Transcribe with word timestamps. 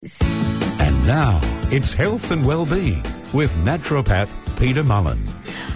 And 0.00 1.06
now 1.08 1.40
it's 1.72 1.92
health 1.92 2.30
and 2.30 2.46
well-being 2.46 3.02
with 3.32 3.52
naturopath 3.64 4.30
Peter 4.56 4.84
Mullen. 4.84 5.18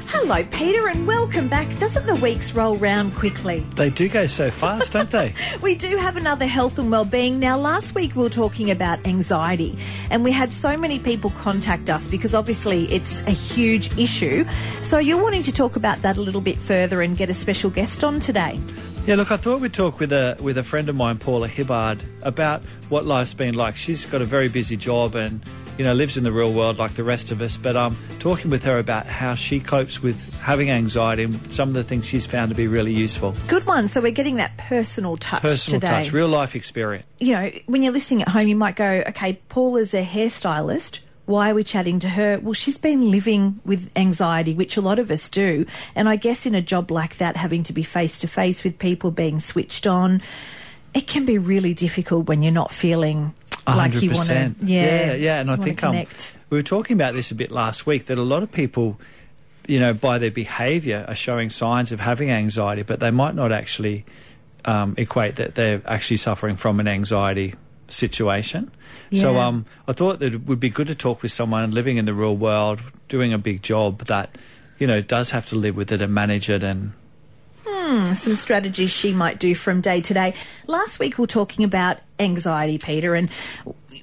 Hello, 0.06 0.44
Peter, 0.44 0.86
and 0.86 1.08
welcome 1.08 1.48
back. 1.48 1.76
Doesn't 1.78 2.06
the 2.06 2.14
weeks 2.14 2.52
roll 2.52 2.76
round 2.76 3.16
quickly? 3.16 3.66
They 3.74 3.90
do 3.90 4.08
go 4.08 4.26
so 4.26 4.52
fast, 4.52 4.92
don't 4.92 5.10
they? 5.10 5.34
We 5.60 5.74
do 5.74 5.96
have 5.96 6.16
another 6.16 6.46
health 6.46 6.78
and 6.78 6.88
well-being. 6.88 7.40
Now, 7.40 7.58
last 7.58 7.96
week 7.96 8.14
we 8.14 8.22
were 8.22 8.28
talking 8.28 8.70
about 8.70 9.04
anxiety, 9.08 9.76
and 10.08 10.22
we 10.22 10.30
had 10.30 10.52
so 10.52 10.76
many 10.76 11.00
people 11.00 11.30
contact 11.30 11.90
us 11.90 12.06
because 12.06 12.32
obviously 12.32 12.84
it's 12.92 13.22
a 13.22 13.32
huge 13.32 13.98
issue. 13.98 14.44
So 14.82 15.00
you're 15.00 15.20
wanting 15.20 15.42
to 15.42 15.52
talk 15.52 15.74
about 15.74 16.00
that 16.02 16.16
a 16.16 16.20
little 16.20 16.40
bit 16.40 16.58
further 16.58 17.02
and 17.02 17.16
get 17.16 17.28
a 17.28 17.34
special 17.34 17.70
guest 17.70 18.04
on 18.04 18.20
today. 18.20 18.60
Yeah, 19.04 19.16
look, 19.16 19.32
I 19.32 19.36
thought 19.36 19.60
we'd 19.60 19.74
talk 19.74 19.98
with 19.98 20.12
a 20.12 20.36
with 20.40 20.56
a 20.58 20.62
friend 20.62 20.88
of 20.88 20.94
mine, 20.94 21.18
Paula 21.18 21.48
Hibbard, 21.48 22.00
about 22.22 22.62
what 22.88 23.04
life's 23.04 23.34
been 23.34 23.56
like. 23.56 23.74
She's 23.74 24.06
got 24.06 24.22
a 24.22 24.24
very 24.24 24.48
busy 24.48 24.76
job 24.76 25.16
and 25.16 25.42
you 25.76 25.84
know 25.84 25.92
lives 25.92 26.16
in 26.16 26.22
the 26.22 26.30
real 26.30 26.52
world 26.52 26.78
like 26.78 26.94
the 26.94 27.02
rest 27.02 27.32
of 27.32 27.42
us. 27.42 27.56
But 27.56 27.76
I'm 27.76 27.86
um, 27.92 27.96
talking 28.20 28.48
with 28.48 28.62
her 28.62 28.78
about 28.78 29.06
how 29.06 29.34
she 29.34 29.58
copes 29.58 30.00
with 30.00 30.32
having 30.38 30.70
anxiety 30.70 31.24
and 31.24 31.52
some 31.52 31.68
of 31.68 31.74
the 31.74 31.82
things 31.82 32.06
she's 32.06 32.26
found 32.26 32.50
to 32.50 32.54
be 32.54 32.68
really 32.68 32.92
useful. 32.92 33.34
Good 33.48 33.66
one. 33.66 33.88
So 33.88 34.00
we're 34.00 34.12
getting 34.12 34.36
that 34.36 34.56
personal 34.56 35.16
touch 35.16 35.42
personal 35.42 35.80
today. 35.80 36.04
touch, 36.04 36.12
real 36.12 36.28
life 36.28 36.54
experience. 36.54 37.04
You 37.18 37.32
know, 37.32 37.50
when 37.66 37.82
you're 37.82 37.92
listening 37.92 38.22
at 38.22 38.28
home, 38.28 38.46
you 38.46 38.54
might 38.54 38.76
go, 38.76 39.02
"Okay, 39.08 39.40
Paula's 39.48 39.94
a 39.94 40.04
hairstylist." 40.06 41.00
Why 41.26 41.50
are 41.50 41.54
we 41.54 41.64
chatting 41.64 41.98
to 42.00 42.08
her? 42.08 42.38
Well, 42.40 42.52
she's 42.52 42.78
been 42.78 43.10
living 43.10 43.60
with 43.64 43.90
anxiety, 43.96 44.54
which 44.54 44.76
a 44.76 44.80
lot 44.80 44.98
of 44.98 45.10
us 45.10 45.28
do. 45.28 45.66
And 45.94 46.08
I 46.08 46.16
guess 46.16 46.46
in 46.46 46.54
a 46.54 46.62
job 46.62 46.90
like 46.90 47.18
that, 47.18 47.36
having 47.36 47.62
to 47.64 47.72
be 47.72 47.82
face 47.82 48.18
to 48.20 48.28
face 48.28 48.64
with 48.64 48.78
people, 48.78 49.10
being 49.10 49.38
switched 49.38 49.86
on, 49.86 50.20
it 50.94 51.06
can 51.06 51.24
be 51.24 51.38
really 51.38 51.74
difficult 51.74 52.26
when 52.26 52.42
you're 52.42 52.52
not 52.52 52.72
feeling 52.72 53.34
100%. 53.66 53.76
like 53.76 54.02
you 54.02 54.10
want 54.10 54.28
to. 54.28 54.54
Yeah, 54.62 55.06
yeah, 55.06 55.14
yeah. 55.14 55.40
And 55.40 55.50
I 55.50 55.56
think 55.56 55.82
um, 55.84 55.94
we 56.50 56.58
were 56.58 56.62
talking 56.62 56.94
about 56.94 57.14
this 57.14 57.30
a 57.30 57.34
bit 57.34 57.50
last 57.50 57.86
week 57.86 58.06
that 58.06 58.18
a 58.18 58.22
lot 58.22 58.42
of 58.42 58.50
people, 58.50 59.00
you 59.68 59.78
know, 59.78 59.92
by 59.92 60.18
their 60.18 60.30
behaviour 60.30 61.04
are 61.06 61.14
showing 61.14 61.50
signs 61.50 61.92
of 61.92 62.00
having 62.00 62.30
anxiety, 62.30 62.82
but 62.82 62.98
they 62.98 63.12
might 63.12 63.36
not 63.36 63.52
actually 63.52 64.04
um, 64.64 64.94
equate 64.98 65.36
that 65.36 65.54
they're 65.54 65.82
actually 65.86 66.16
suffering 66.16 66.56
from 66.56 66.80
an 66.80 66.88
anxiety 66.88 67.54
situation. 67.92 68.70
Yeah. 69.10 69.20
So 69.20 69.36
um, 69.36 69.66
I 69.86 69.92
thought 69.92 70.20
that 70.20 70.34
it 70.34 70.46
would 70.46 70.60
be 70.60 70.70
good 70.70 70.86
to 70.88 70.94
talk 70.94 71.22
with 71.22 71.32
someone 71.32 71.70
living 71.70 71.96
in 71.96 72.04
the 72.04 72.14
real 72.14 72.36
world, 72.36 72.80
doing 73.08 73.32
a 73.32 73.38
big 73.38 73.62
job 73.62 73.98
that, 74.06 74.36
you 74.78 74.86
know, 74.86 75.00
does 75.00 75.30
have 75.30 75.46
to 75.46 75.56
live 75.56 75.76
with 75.76 75.92
it 75.92 76.00
and 76.00 76.12
manage 76.14 76.48
it 76.48 76.62
and 76.62 76.92
Hmm, 77.92 78.14
some 78.14 78.36
strategies 78.36 78.90
she 78.90 79.12
might 79.12 79.38
do 79.38 79.54
from 79.54 79.80
day 79.80 80.00
to 80.00 80.14
day. 80.14 80.34
Last 80.66 80.98
week 80.98 81.18
we 81.18 81.22
were 81.22 81.26
talking 81.26 81.64
about 81.64 81.98
anxiety, 82.18 82.78
Peter, 82.78 83.14
and 83.14 83.30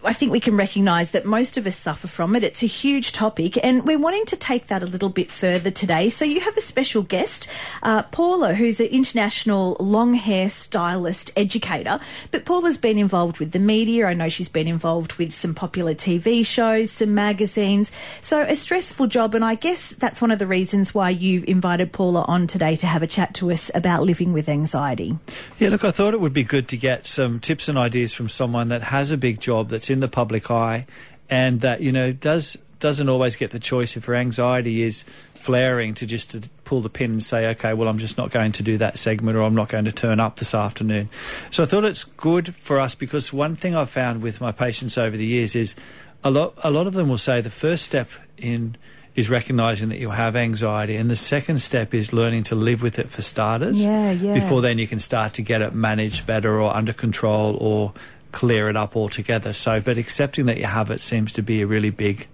I 0.03 0.13
think 0.13 0.31
we 0.31 0.39
can 0.39 0.55
recognise 0.55 1.11
that 1.11 1.25
most 1.25 1.57
of 1.57 1.65
us 1.65 1.75
suffer 1.75 2.07
from 2.07 2.35
it. 2.35 2.43
It's 2.43 2.63
a 2.63 2.67
huge 2.67 3.11
topic, 3.11 3.57
and 3.63 3.85
we're 3.85 3.99
wanting 3.99 4.25
to 4.27 4.35
take 4.35 4.67
that 4.67 4.83
a 4.83 4.85
little 4.85 5.09
bit 5.09 5.31
further 5.31 5.71
today. 5.71 6.09
So 6.09 6.25
you 6.25 6.39
have 6.41 6.55
a 6.55 6.61
special 6.61 7.01
guest, 7.01 7.47
uh, 7.83 8.03
Paula, 8.03 8.53
who's 8.53 8.79
an 8.79 8.87
international 8.87 9.75
long 9.79 10.13
hair 10.13 10.49
stylist 10.49 11.31
educator. 11.35 11.99
But 12.31 12.45
Paula's 12.45 12.77
been 12.77 12.97
involved 12.97 13.39
with 13.39 13.51
the 13.51 13.59
media. 13.59 14.05
I 14.05 14.13
know 14.13 14.29
she's 14.29 14.49
been 14.49 14.67
involved 14.67 15.13
with 15.13 15.33
some 15.33 15.53
popular 15.53 15.93
TV 15.93 16.45
shows, 16.45 16.91
some 16.91 17.13
magazines. 17.13 17.91
So 18.21 18.41
a 18.41 18.55
stressful 18.55 19.07
job, 19.07 19.35
and 19.35 19.43
I 19.43 19.55
guess 19.55 19.89
that's 19.91 20.21
one 20.21 20.31
of 20.31 20.39
the 20.39 20.47
reasons 20.47 20.93
why 20.93 21.09
you've 21.09 21.45
invited 21.45 21.91
Paula 21.91 22.23
on 22.27 22.47
today 22.47 22.75
to 22.77 22.87
have 22.87 23.03
a 23.03 23.07
chat 23.07 23.33
to 23.35 23.51
us 23.51 23.71
about 23.73 24.03
living 24.03 24.33
with 24.33 24.49
anxiety. 24.49 25.17
Yeah, 25.57 25.69
look, 25.69 25.83
I 25.83 25.91
thought 25.91 26.13
it 26.13 26.21
would 26.21 26.33
be 26.33 26.43
good 26.43 26.67
to 26.69 26.77
get 26.77 27.07
some 27.07 27.39
tips 27.39 27.67
and 27.67 27.77
ideas 27.77 28.13
from 28.13 28.29
someone 28.29 28.69
that 28.69 28.83
has 28.83 29.11
a 29.11 29.17
big 29.17 29.39
job 29.39 29.69
that's 29.79 29.89
in 29.89 30.01
the 30.01 30.09
public 30.09 30.51
eye, 30.51 30.85
and 31.29 31.61
that 31.61 31.79
you 31.79 31.91
know 31.91 32.11
does 32.11 32.57
doesn't 32.79 33.09
always 33.09 33.35
get 33.35 33.51
the 33.51 33.59
choice 33.59 33.95
if 33.97 34.05
her 34.05 34.15
anxiety 34.15 34.83
is 34.83 35.03
flaring 35.33 35.93
to 35.93 36.05
just 36.05 36.31
to 36.31 36.49
pull 36.63 36.81
the 36.81 36.89
pin 36.89 37.11
and 37.11 37.23
say, 37.23 37.47
okay, 37.47 37.73
well, 37.73 37.87
I'm 37.89 37.97
just 37.97 38.17
not 38.17 38.31
going 38.31 38.53
to 38.53 38.63
do 38.63 38.77
that 38.77 38.97
segment 38.97 39.37
or 39.37 39.43
I'm 39.43 39.55
not 39.55 39.69
going 39.69 39.85
to 39.85 39.91
turn 39.91 40.19
up 40.19 40.37
this 40.37 40.53
afternoon. 40.53 41.09
So 41.49 41.63
I 41.63 41.65
thought 41.65 41.83
it's 41.83 42.05
good 42.05 42.55
for 42.55 42.79
us 42.79 42.95
because 42.95 43.33
one 43.33 43.55
thing 43.55 43.75
I've 43.75 43.89
found 43.89 44.21
with 44.21 44.39
my 44.39 44.53
patients 44.53 44.97
over 44.97 45.17
the 45.17 45.25
years 45.25 45.57
is 45.57 45.75
a 46.23 46.31
lot, 46.31 46.53
a 46.63 46.71
lot 46.71 46.87
of 46.87 46.93
them 46.93 47.09
will 47.09 47.17
say 47.17 47.41
the 47.41 47.49
first 47.49 47.85
step 47.85 48.09
in 48.37 48.77
is 49.15 49.29
recognizing 49.29 49.89
that 49.89 49.99
you 49.99 50.11
have 50.11 50.37
anxiety 50.37 50.95
and 50.95 51.09
the 51.09 51.15
second 51.15 51.61
step 51.61 51.93
is 51.93 52.13
learning 52.13 52.43
to 52.43 52.55
live 52.55 52.81
with 52.81 52.97
it 52.99 53.09
for 53.09 53.21
starters 53.21 53.83
yeah, 53.83 54.11
yeah. 54.11 54.33
before 54.33 54.61
then 54.61 54.77
you 54.77 54.87
can 54.87 54.99
start 54.99 55.33
to 55.33 55.41
get 55.41 55.61
it 55.61 55.73
managed 55.73 56.25
better 56.25 56.61
or 56.61 56.73
under 56.73 56.93
control 56.93 57.57
or 57.59 57.91
clear 58.31 58.69
it 58.69 58.77
up 58.77 58.95
altogether. 58.95 59.53
So, 59.53 59.79
but 59.79 59.97
accepting 59.97 60.45
that 60.45 60.57
you 60.57 60.65
have 60.65 60.89
it 60.89 61.01
seems 61.01 61.31
to 61.33 61.41
be 61.41 61.61
a 61.61 61.67
really 61.67 61.89
big 61.89 62.27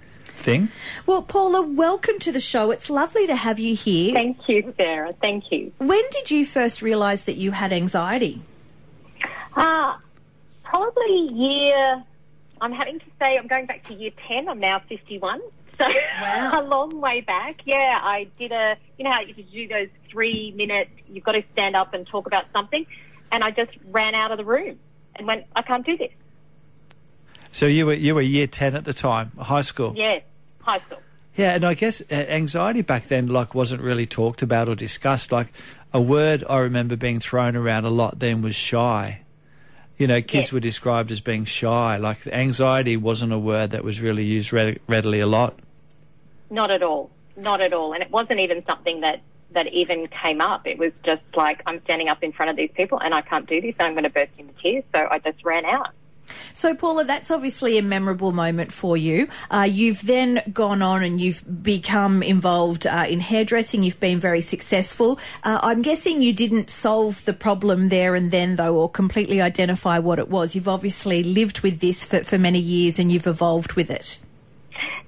thing. 0.46 0.70
Well, 1.06 1.22
Paula, 1.22 1.62
welcome 1.62 2.20
to 2.20 2.32
the 2.32 2.40
show. 2.40 2.72
It's 2.72 2.90
lovely 2.90 3.26
to 3.28 3.36
have 3.36 3.60
you 3.60 3.76
here. 3.76 4.14
Thank 4.14 4.38
you, 4.48 4.74
Sarah. 4.78 5.14
Thank 5.20 5.52
you. 5.52 5.72
When 5.80 6.04
did 6.12 6.32
you 6.32 6.46
first 6.46 6.82
realise 6.82 7.24
that 7.24 7.38
you 7.38 7.52
had 7.52 7.74
anxiety? 7.74 8.42
Uh, 9.56 9.98
probably 10.64 11.30
year, 11.34 12.04
I'm 12.62 12.72
having 12.72 13.00
to 13.00 13.06
say, 13.20 13.38
I'm 13.38 13.48
going 13.48 13.66
back 13.66 13.88
to 13.88 13.94
year 13.94 14.12
10. 14.28 14.48
I'm 14.48 14.60
now 14.60 14.82
51. 14.88 15.42
So 15.78 15.84
wow. 16.22 16.62
a 16.62 16.64
long 16.64 17.02
way 17.02 17.20
back. 17.20 17.60
Yeah, 17.66 18.00
I 18.02 18.30
did 18.40 18.54
a, 18.54 18.78
you 18.98 19.04
know 19.04 19.12
how 19.12 19.20
you 19.20 19.34
do 19.34 19.68
those 19.68 19.90
three 20.10 20.54
minutes, 20.56 20.92
you've 21.10 21.26
got 21.26 21.34
to 21.34 21.44
stand 21.52 21.76
up 21.76 21.94
and 21.94 22.08
talk 22.08 22.28
about 22.28 22.46
something. 22.54 22.86
And 23.30 23.44
I 23.44 23.52
just 23.52 23.72
ran 23.92 24.16
out 24.16 24.32
of 24.32 24.38
the 24.38 24.46
room 24.46 24.80
and 25.16 25.28
went, 25.28 25.46
I 25.56 25.62
can't 25.62 25.86
do 25.86 25.98
this. 25.98 26.12
So 27.52 27.66
you 27.68 27.86
were 27.86 27.94
you 27.94 28.16
were 28.16 28.22
year 28.22 28.48
ten 28.48 28.76
at 28.76 28.84
the 28.84 28.94
time, 28.94 29.32
high 29.38 29.62
school. 29.62 29.94
Yeah, 29.96 30.20
high 30.62 30.80
school. 30.80 31.00
Yeah, 31.36 31.54
and 31.54 31.66
I 31.66 31.74
guess 31.74 32.02
uh, 32.02 32.14
anxiety 32.14 32.82
back 32.82 33.06
then 33.08 33.28
like 33.28 33.56
wasn't 33.56 33.82
really 33.82 34.06
talked 34.06 34.42
about 34.42 34.70
or 34.70 34.76
discussed. 34.76 35.32
Like 35.32 35.52
a 35.94 36.02
word 36.02 36.44
I 36.50 36.60
remember 36.60 36.96
being 36.96 37.20
thrown 37.20 37.56
around 37.56 37.86
a 37.86 37.90
lot 37.90 38.20
then 38.20 38.42
was 38.42 38.56
shy. 38.56 39.22
You 39.98 40.08
know, 40.08 40.22
kids 40.22 40.52
were 40.52 40.60
described 40.60 41.12
as 41.12 41.22
being 41.22 41.46
shy. 41.46 41.96
Like 41.98 42.28
anxiety 42.28 42.98
wasn't 42.98 43.32
a 43.32 43.40
word 43.40 43.72
that 43.72 43.84
was 43.84 44.02
really 44.02 44.26
used 44.26 44.52
readily 44.52 45.22
a 45.22 45.28
lot. 45.28 45.58
Not 46.50 46.72
at 46.72 46.84
all. 46.84 47.12
Not 47.38 47.62
at 47.62 47.72
all. 47.72 47.94
And 47.94 48.04
it 48.04 48.12
wasn't 48.12 48.42
even 48.42 48.66
something 48.66 49.02
that 49.02 49.22
that 49.56 49.68
even 49.74 50.08
came 50.08 50.42
up. 50.42 50.68
It 50.68 50.78
was 50.78 50.92
just 51.04 51.24
like, 51.36 51.62
I'm 51.66 51.82
standing 51.84 52.08
up 52.08 52.24
in 52.24 52.32
front 52.32 52.52
of 52.52 52.58
these 52.58 52.72
people 52.74 53.00
and 53.00 53.14
I 53.14 53.22
can't 53.22 53.48
do 53.48 53.60
this 53.60 53.76
and 53.80 53.88
I'm 53.88 53.94
going 53.94 54.04
to 54.04 54.10
burst 54.10 54.32
into 54.38 54.54
tears. 54.62 54.84
So 54.94 55.08
I 55.10 55.20
just 55.20 55.44
ran 55.44 55.66
out. 55.66 55.90
So, 56.54 56.74
Paula, 56.74 57.06
that's 57.06 57.30
obviously 57.32 57.78
a 57.78 57.84
memorable 57.84 58.32
moment 58.32 58.72
for 58.72 58.98
you. 58.98 59.28
Uh, 59.52 59.68
you've 59.70 60.06
then 60.06 60.42
gone 60.52 60.82
on 60.82 61.04
and 61.04 61.20
you've 61.22 61.44
become 61.64 62.24
involved 62.24 62.88
uh, 62.88 63.06
in 63.08 63.20
hairdressing. 63.20 63.84
You've 63.84 64.00
been 64.00 64.20
very 64.20 64.42
successful. 64.42 65.20
Uh, 65.44 65.60
I'm 65.62 65.82
guessing 65.82 66.22
you 66.22 66.34
didn't 66.34 66.72
solve 66.72 67.24
the 67.26 67.34
problem 67.34 67.90
there 67.90 68.16
and 68.16 68.32
then, 68.32 68.56
though, 68.56 68.76
or 68.76 68.90
completely 68.90 69.42
identify 69.42 70.00
what 70.00 70.20
it 70.20 70.30
was. 70.30 70.56
You've 70.56 70.68
obviously 70.68 71.24
lived 71.24 71.60
with 71.60 71.80
this 71.80 72.04
for, 72.04 72.24
for 72.24 72.38
many 72.38 72.60
years 72.60 73.00
and 73.00 73.12
you've 73.12 73.28
evolved 73.28 73.74
with 73.74 73.92
it. 73.92 74.20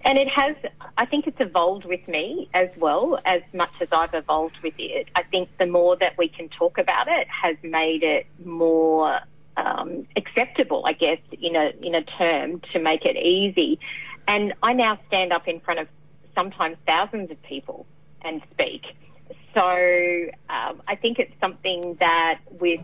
And 0.07 0.17
it 0.17 0.29
has, 0.29 0.55
I 0.97 1.05
think 1.05 1.27
it's 1.27 1.41
evolved 1.41 1.83
with 1.83 2.07
me 2.07 2.47
as 2.53 2.69
well, 2.77 3.19
as 3.25 3.41
much 3.53 3.73
as 3.81 3.89
I've 3.91 4.13
evolved 4.13 4.55
with 4.63 4.75
it. 4.77 5.09
I 5.15 5.23
think 5.23 5.49
the 5.59 5.65
more 5.65 5.97
that 5.97 6.17
we 6.17 6.29
can 6.29 6.47
talk 6.47 6.77
about 6.77 7.09
it 7.09 7.27
has 7.27 7.57
made 7.61 8.03
it 8.03 8.25
more 8.45 9.19
um, 9.57 10.07
acceptable, 10.15 10.85
I 10.85 10.93
guess, 10.93 11.19
in 11.33 11.57
a, 11.57 11.73
in 11.85 11.93
a 11.93 12.03
term 12.03 12.61
to 12.71 12.79
make 12.79 13.03
it 13.03 13.17
easy. 13.17 13.81
And 14.29 14.53
I 14.63 14.71
now 14.71 14.97
stand 15.09 15.33
up 15.33 15.45
in 15.45 15.59
front 15.59 15.81
of 15.81 15.89
sometimes 16.33 16.77
thousands 16.87 17.29
of 17.29 17.43
people 17.43 17.85
and 18.21 18.41
speak. 18.53 18.85
So 19.53 19.61
um, 19.61 20.81
I 20.87 20.95
think 21.01 21.19
it's 21.19 21.33
something 21.41 21.97
that 21.99 22.39
with 22.49 22.79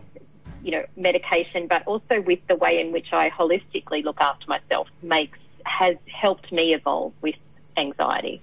you 0.62 0.72
know 0.72 0.84
medication, 0.96 1.68
but 1.68 1.86
also 1.86 2.20
with 2.20 2.40
the 2.48 2.56
way 2.56 2.80
in 2.80 2.92
which 2.92 3.12
I 3.12 3.30
holistically 3.30 4.04
look 4.04 4.20
after 4.20 4.46
myself 4.46 4.88
makes 5.02 5.38
has 5.64 5.96
helped 6.06 6.52
me 6.52 6.74
evolve 6.74 7.12
with 7.22 7.36
anxiety. 7.76 8.40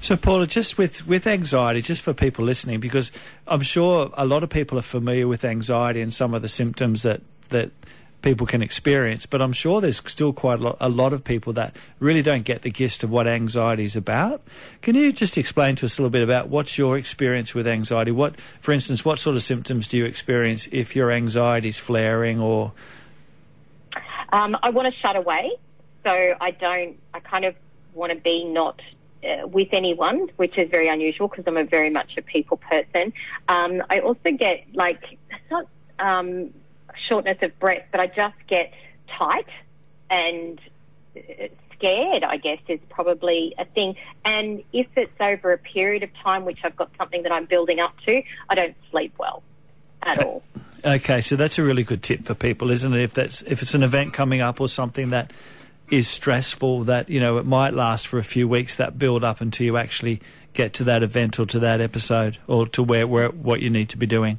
So, 0.00 0.16
Paula, 0.16 0.46
just 0.46 0.78
with, 0.78 1.06
with 1.06 1.26
anxiety, 1.26 1.82
just 1.82 2.02
for 2.02 2.14
people 2.14 2.44
listening, 2.44 2.80
because 2.80 3.10
I'm 3.46 3.60
sure 3.60 4.10
a 4.14 4.24
lot 4.24 4.42
of 4.42 4.50
people 4.50 4.78
are 4.78 4.82
familiar 4.82 5.26
with 5.28 5.44
anxiety 5.44 6.00
and 6.00 6.12
some 6.12 6.34
of 6.34 6.42
the 6.42 6.48
symptoms 6.48 7.02
that, 7.02 7.20
that 7.50 7.70
people 8.22 8.46
can 8.46 8.62
experience, 8.62 9.26
but 9.26 9.40
I'm 9.40 9.52
sure 9.52 9.80
there's 9.80 10.02
still 10.10 10.32
quite 10.32 10.60
a 10.60 10.62
lot, 10.62 10.76
a 10.80 10.88
lot 10.88 11.12
of 11.12 11.22
people 11.22 11.52
that 11.54 11.74
really 11.98 12.22
don't 12.22 12.44
get 12.44 12.62
the 12.62 12.70
gist 12.70 13.04
of 13.04 13.10
what 13.10 13.26
anxiety 13.26 13.84
is 13.84 13.96
about. 13.96 14.42
Can 14.82 14.94
you 14.94 15.12
just 15.12 15.38
explain 15.38 15.76
to 15.76 15.86
us 15.86 15.98
a 15.98 16.02
little 16.02 16.10
bit 16.10 16.22
about 16.22 16.48
what's 16.48 16.78
your 16.78 16.96
experience 16.98 17.54
with 17.54 17.66
anxiety? 17.66 18.10
What, 18.10 18.40
for 18.60 18.72
instance, 18.72 19.04
what 19.04 19.18
sort 19.18 19.36
of 19.36 19.42
symptoms 19.42 19.88
do 19.88 19.98
you 19.98 20.04
experience 20.04 20.68
if 20.72 20.96
your 20.96 21.10
anxiety 21.10 21.68
is 21.68 21.78
flaring 21.78 22.40
or? 22.40 22.72
Um, 24.32 24.56
I 24.62 24.70
want 24.70 24.92
to 24.92 25.00
shut 25.00 25.16
away. 25.16 25.52
So 26.04 26.10
I 26.10 26.50
don't, 26.52 26.98
I 27.12 27.20
kind 27.20 27.44
of 27.44 27.54
want 27.94 28.12
to 28.12 28.18
be 28.18 28.44
not 28.44 28.80
uh, 29.24 29.46
with 29.46 29.68
anyone, 29.72 30.28
which 30.36 30.56
is 30.56 30.70
very 30.70 30.88
unusual 30.88 31.28
because 31.28 31.44
I'm 31.46 31.56
a 31.56 31.64
very 31.64 31.90
much 31.90 32.16
a 32.16 32.22
people 32.22 32.56
person. 32.56 33.12
Um, 33.48 33.82
I 33.90 34.00
also 34.00 34.30
get 34.38 34.66
like, 34.74 35.02
it's 35.30 35.50
not 35.50 35.66
um, 35.98 36.54
shortness 37.08 37.38
of 37.42 37.58
breath, 37.58 37.86
but 37.90 38.00
I 38.00 38.06
just 38.06 38.36
get 38.48 38.72
tight 39.18 39.48
and 40.10 40.60
uh, 41.16 41.48
scared, 41.74 42.24
I 42.24 42.36
guess, 42.36 42.60
is 42.68 42.80
probably 42.88 43.54
a 43.58 43.64
thing. 43.64 43.96
And 44.24 44.62
if 44.72 44.86
it's 44.96 45.20
over 45.20 45.52
a 45.52 45.58
period 45.58 46.02
of 46.02 46.10
time, 46.22 46.44
which 46.44 46.60
I've 46.64 46.76
got 46.76 46.90
something 46.96 47.22
that 47.24 47.32
I'm 47.32 47.46
building 47.46 47.80
up 47.80 47.94
to, 48.06 48.22
I 48.48 48.54
don't 48.54 48.76
sleep 48.90 49.14
well 49.18 49.42
at 50.02 50.24
all. 50.24 50.42
Okay, 50.84 51.20
so 51.20 51.34
that's 51.36 51.58
a 51.58 51.62
really 51.62 51.82
good 51.82 52.02
tip 52.02 52.24
for 52.24 52.34
people, 52.34 52.70
isn't 52.70 52.94
it? 52.94 53.02
If 53.02 53.14
that's 53.14 53.42
if 53.42 53.62
it's 53.62 53.74
an 53.74 53.82
event 53.82 54.12
coming 54.12 54.40
up 54.40 54.60
or 54.60 54.68
something 54.68 55.10
that 55.10 55.32
is 55.90 56.08
stressful, 56.08 56.84
that 56.84 57.08
you 57.08 57.20
know 57.20 57.38
it 57.38 57.46
might 57.46 57.74
last 57.74 58.06
for 58.08 58.18
a 58.18 58.24
few 58.24 58.46
weeks, 58.48 58.76
that 58.76 58.98
build 58.98 59.24
up 59.24 59.40
until 59.40 59.64
you 59.66 59.76
actually 59.76 60.20
get 60.54 60.72
to 60.74 60.84
that 60.84 61.02
event 61.02 61.38
or 61.38 61.44
to 61.46 61.58
that 61.60 61.80
episode 61.80 62.38
or 62.46 62.66
to 62.68 62.82
where, 62.82 63.06
where 63.06 63.28
what 63.28 63.60
you 63.60 63.70
need 63.70 63.88
to 63.90 63.96
be 63.96 64.06
doing. 64.06 64.38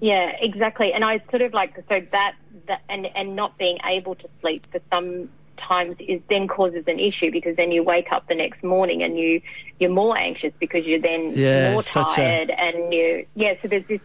Yeah, 0.00 0.32
exactly. 0.40 0.92
And 0.92 1.04
I 1.04 1.20
sort 1.30 1.42
of 1.42 1.52
like 1.52 1.74
so 1.90 2.00
that 2.12 2.34
that 2.66 2.82
and 2.88 3.06
and 3.14 3.34
not 3.36 3.56
being 3.58 3.78
able 3.84 4.14
to 4.16 4.28
sleep 4.40 4.66
for 4.70 4.80
some 4.90 5.28
times 5.56 5.96
is 5.98 6.20
then 6.30 6.46
causes 6.46 6.84
an 6.86 7.00
issue 7.00 7.32
because 7.32 7.56
then 7.56 7.72
you 7.72 7.82
wake 7.82 8.12
up 8.12 8.28
the 8.28 8.34
next 8.34 8.62
morning 8.62 9.02
and 9.02 9.18
you 9.18 9.40
you're 9.80 9.90
more 9.90 10.16
anxious 10.16 10.52
because 10.60 10.84
you're 10.84 11.00
then 11.00 11.32
Yeah, 11.34 11.72
more 11.72 11.82
such 11.82 12.12
a- 12.12 12.16
tired 12.16 12.50
and 12.50 12.92
you 12.94 13.26
yeah 13.34 13.54
so 13.60 13.66
there's 13.66 13.84
this 13.88 14.00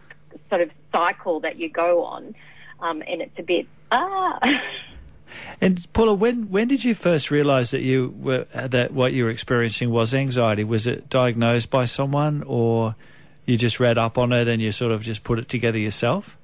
sort 0.48 0.62
of 0.62 0.70
cycle 0.90 1.38
that 1.40 1.56
you 1.56 1.68
go 1.70 2.02
on 2.04 2.34
um, 2.80 3.02
and 3.06 3.22
it's 3.22 3.38
a 3.38 3.42
bit 3.44 3.66
ah 3.92 4.40
And 5.60 5.86
Paula, 5.92 6.14
when 6.14 6.50
when 6.50 6.68
did 6.68 6.84
you 6.84 6.94
first 6.94 7.30
realise 7.30 7.70
that 7.70 7.82
you 7.82 8.14
were 8.18 8.46
that 8.54 8.92
what 8.92 9.12
you 9.12 9.24
were 9.24 9.30
experiencing 9.30 9.90
was 9.90 10.14
anxiety? 10.14 10.64
Was 10.64 10.86
it 10.86 11.08
diagnosed 11.08 11.70
by 11.70 11.84
someone, 11.84 12.42
or 12.46 12.94
you 13.46 13.56
just 13.56 13.80
read 13.80 13.98
up 13.98 14.18
on 14.18 14.32
it 14.32 14.48
and 14.48 14.60
you 14.60 14.72
sort 14.72 14.92
of 14.92 15.02
just 15.02 15.24
put 15.24 15.38
it 15.38 15.48
together 15.48 15.78
yourself? 15.78 16.36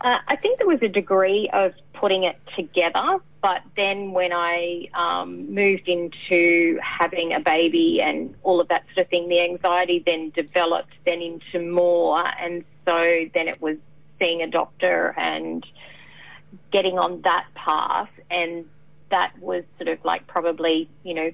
Uh, 0.00 0.18
I 0.28 0.36
think 0.36 0.58
there 0.58 0.66
was 0.68 0.82
a 0.82 0.88
degree 0.88 1.50
of 1.52 1.74
putting 1.92 2.22
it 2.22 2.38
together, 2.56 3.18
but 3.42 3.62
then 3.76 4.12
when 4.12 4.32
I 4.32 4.88
um, 4.94 5.52
moved 5.52 5.88
into 5.88 6.78
having 6.80 7.32
a 7.32 7.40
baby 7.40 8.00
and 8.00 8.34
all 8.44 8.60
of 8.60 8.68
that 8.68 8.84
sort 8.94 9.06
of 9.06 9.10
thing, 9.10 9.28
the 9.28 9.40
anxiety 9.40 10.02
then 10.04 10.30
developed 10.30 10.92
then 11.04 11.20
into 11.20 11.68
more, 11.68 12.24
and 12.40 12.64
so 12.84 13.24
then 13.34 13.48
it 13.48 13.60
was 13.60 13.76
seeing 14.20 14.42
a 14.42 14.46
doctor 14.46 15.14
and 15.16 15.66
getting 16.72 16.98
on 16.98 17.22
that 17.22 17.46
path, 17.54 18.10
and 18.30 18.64
that 19.10 19.32
was 19.40 19.64
sort 19.78 19.88
of 19.88 20.04
like 20.04 20.26
probably 20.26 20.88
you 21.04 21.14
know 21.14 21.30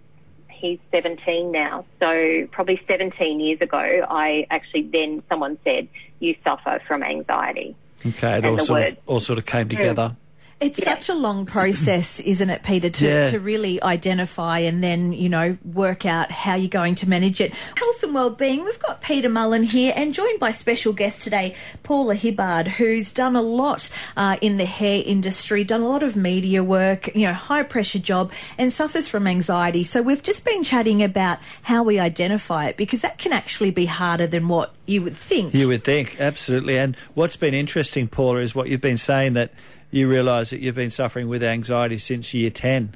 he's 0.50 0.78
17 0.92 1.50
now. 1.52 1.84
So 2.00 2.46
probably 2.52 2.80
17 2.88 3.40
years 3.40 3.60
ago, 3.60 3.78
I 3.78 4.46
actually 4.50 4.82
then 4.82 5.22
someone 5.28 5.58
said, 5.64 5.88
you 6.20 6.36
suffer 6.46 6.80
from 6.86 7.02
anxiety. 7.02 7.76
Okay, 8.06 8.32
it 8.32 8.36
And 8.36 8.46
all 8.46 8.56
the 8.56 8.62
sort 8.62 8.82
of 8.82 8.88
word. 8.90 8.98
all 9.06 9.20
sort 9.20 9.38
of 9.38 9.46
came 9.46 9.66
mm. 9.66 9.70
together. 9.70 10.16
It's 10.60 10.78
Yeah. 10.78 10.84
such 10.96 11.08
a 11.08 11.14
long 11.14 11.44
process, 11.44 12.20
isn't 12.24 12.48
it, 12.48 12.62
Peter, 12.62 12.88
to, 12.88 13.06
Yeah. 13.06 13.30
to 13.30 13.40
really 13.40 13.82
identify 13.82 14.60
and 14.60 14.82
then, 14.82 15.12
you 15.12 15.28
know, 15.28 15.58
work 15.64 16.06
out 16.06 16.30
how 16.30 16.54
you're 16.54 16.68
going 16.68 16.94
to 16.96 17.08
manage 17.08 17.40
it. 17.40 17.52
Health 17.52 17.93
and 17.93 17.93
Wellbeing, 18.14 18.64
we've 18.64 18.78
got 18.78 19.00
Peter 19.02 19.28
Mullen 19.28 19.64
here 19.64 19.92
and 19.94 20.14
joined 20.14 20.38
by 20.40 20.52
special 20.52 20.92
guest 20.92 21.20
today, 21.22 21.54
Paula 21.82 22.14
Hibbard, 22.14 22.68
who's 22.68 23.10
done 23.10 23.34
a 23.36 23.42
lot 23.42 23.90
uh, 24.16 24.36
in 24.40 24.56
the 24.56 24.64
hair 24.64 25.02
industry, 25.04 25.64
done 25.64 25.82
a 25.82 25.88
lot 25.88 26.02
of 26.02 26.14
media 26.16 26.62
work, 26.64 27.14
you 27.14 27.26
know, 27.26 27.32
high 27.34 27.62
pressure 27.64 27.98
job, 27.98 28.32
and 28.56 28.72
suffers 28.72 29.08
from 29.08 29.26
anxiety. 29.26 29.84
So 29.84 30.00
we've 30.00 30.22
just 30.22 30.44
been 30.44 30.62
chatting 30.64 31.02
about 31.02 31.38
how 31.62 31.82
we 31.82 31.98
identify 31.98 32.66
it 32.68 32.76
because 32.76 33.02
that 33.02 33.18
can 33.18 33.32
actually 33.32 33.70
be 33.72 33.86
harder 33.86 34.26
than 34.26 34.48
what 34.48 34.72
you 34.86 35.02
would 35.02 35.16
think. 35.16 35.52
You 35.52 35.68
would 35.68 35.84
think, 35.84 36.20
absolutely. 36.20 36.78
And 36.78 36.96
what's 37.14 37.36
been 37.36 37.52
interesting, 37.54 38.06
Paula, 38.08 38.40
is 38.40 38.54
what 38.54 38.68
you've 38.68 38.80
been 38.80 38.96
saying 38.98 39.34
that 39.34 39.52
you 39.90 40.08
realise 40.08 40.50
that 40.50 40.60
you've 40.60 40.74
been 40.74 40.90
suffering 40.90 41.28
with 41.28 41.42
anxiety 41.42 41.98
since 41.98 42.32
year 42.32 42.50
ten, 42.50 42.94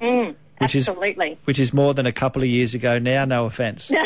Mm, 0.00 0.34
Which 0.58 0.74
is- 0.74 0.88
absolutely. 0.88 1.38
which 1.44 1.58
is 1.58 1.72
more 1.72 1.94
than 1.94 2.06
a 2.06 2.12
couple 2.12 2.42
of 2.42 2.48
years 2.48 2.74
ago 2.74 2.98
now. 2.98 3.24
No 3.24 3.46
offence. 3.46 3.90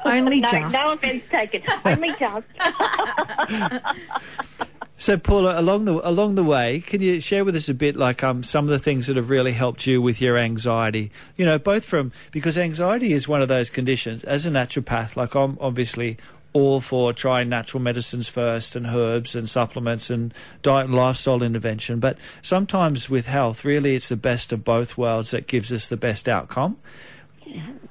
Only 0.04 0.40
no, 0.40 0.50
just. 0.50 0.72
no 0.72 0.92
offence 0.92 1.22
taken. 1.30 1.62
Only 1.84 2.14
just. 2.18 2.46
So, 5.00 5.16
Paula, 5.16 5.58
along 5.58 5.86
the 5.86 6.06
along 6.06 6.34
the 6.34 6.44
way, 6.44 6.82
can 6.82 7.00
you 7.00 7.22
share 7.22 7.42
with 7.42 7.56
us 7.56 7.70
a 7.70 7.74
bit, 7.74 7.96
like 7.96 8.22
um, 8.22 8.44
some 8.44 8.66
of 8.66 8.70
the 8.70 8.78
things 8.78 9.06
that 9.06 9.16
have 9.16 9.30
really 9.30 9.52
helped 9.52 9.86
you 9.86 10.02
with 10.02 10.20
your 10.20 10.36
anxiety? 10.36 11.10
You 11.38 11.46
know, 11.46 11.58
both 11.58 11.86
from 11.86 12.12
because 12.32 12.58
anxiety 12.58 13.14
is 13.14 13.26
one 13.26 13.40
of 13.40 13.48
those 13.48 13.70
conditions. 13.70 14.24
As 14.24 14.44
a 14.44 14.50
naturopath, 14.50 15.16
like 15.16 15.34
I'm 15.34 15.56
obviously 15.58 16.18
all 16.52 16.82
for 16.82 17.14
trying 17.14 17.48
natural 17.48 17.82
medicines 17.82 18.28
first 18.28 18.76
and 18.76 18.88
herbs 18.88 19.34
and 19.34 19.48
supplements 19.48 20.10
and 20.10 20.34
diet 20.60 20.84
and 20.84 20.94
lifestyle 20.94 21.42
intervention. 21.42 21.98
But 21.98 22.18
sometimes 22.42 23.08
with 23.08 23.24
health, 23.24 23.64
really, 23.64 23.94
it's 23.94 24.10
the 24.10 24.16
best 24.16 24.52
of 24.52 24.64
both 24.64 24.98
worlds 24.98 25.30
that 25.30 25.46
gives 25.46 25.72
us 25.72 25.88
the 25.88 25.96
best 25.96 26.28
outcome. 26.28 26.76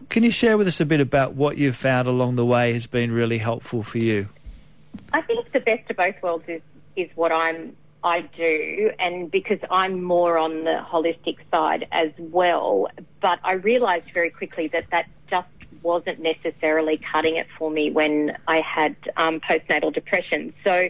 Can 0.09 0.23
you 0.23 0.31
share 0.31 0.57
with 0.57 0.67
us 0.67 0.79
a 0.79 0.85
bit 0.85 0.99
about 0.99 1.33
what 1.33 1.57
you've 1.57 1.75
found 1.75 2.07
along 2.07 2.35
the 2.35 2.45
way 2.45 2.73
has 2.73 2.87
been 2.87 3.11
really 3.11 3.37
helpful 3.37 3.83
for 3.83 3.99
you? 3.99 4.29
I 5.13 5.21
think 5.21 5.51
the 5.51 5.59
best 5.59 5.89
of 5.89 5.97
both 5.97 6.15
worlds 6.21 6.45
is, 6.47 6.61
is 6.95 7.09
what 7.15 7.31
I'm 7.31 7.75
I 8.03 8.21
do, 8.21 8.91
and 8.97 9.29
because 9.29 9.59
I'm 9.69 10.01
more 10.01 10.37
on 10.37 10.63
the 10.63 10.83
holistic 10.89 11.37
side 11.51 11.85
as 11.91 12.11
well. 12.17 12.87
But 13.21 13.39
I 13.43 13.53
realised 13.53 14.11
very 14.13 14.29
quickly 14.29 14.67
that 14.69 14.85
that 14.91 15.07
just 15.29 15.49
wasn't 15.81 16.19
necessarily 16.19 16.97
cutting 16.97 17.35
it 17.35 17.47
for 17.57 17.69
me 17.69 17.91
when 17.91 18.37
I 18.47 18.61
had 18.61 18.95
um, 19.17 19.41
postnatal 19.41 19.93
depression. 19.93 20.53
So 20.63 20.89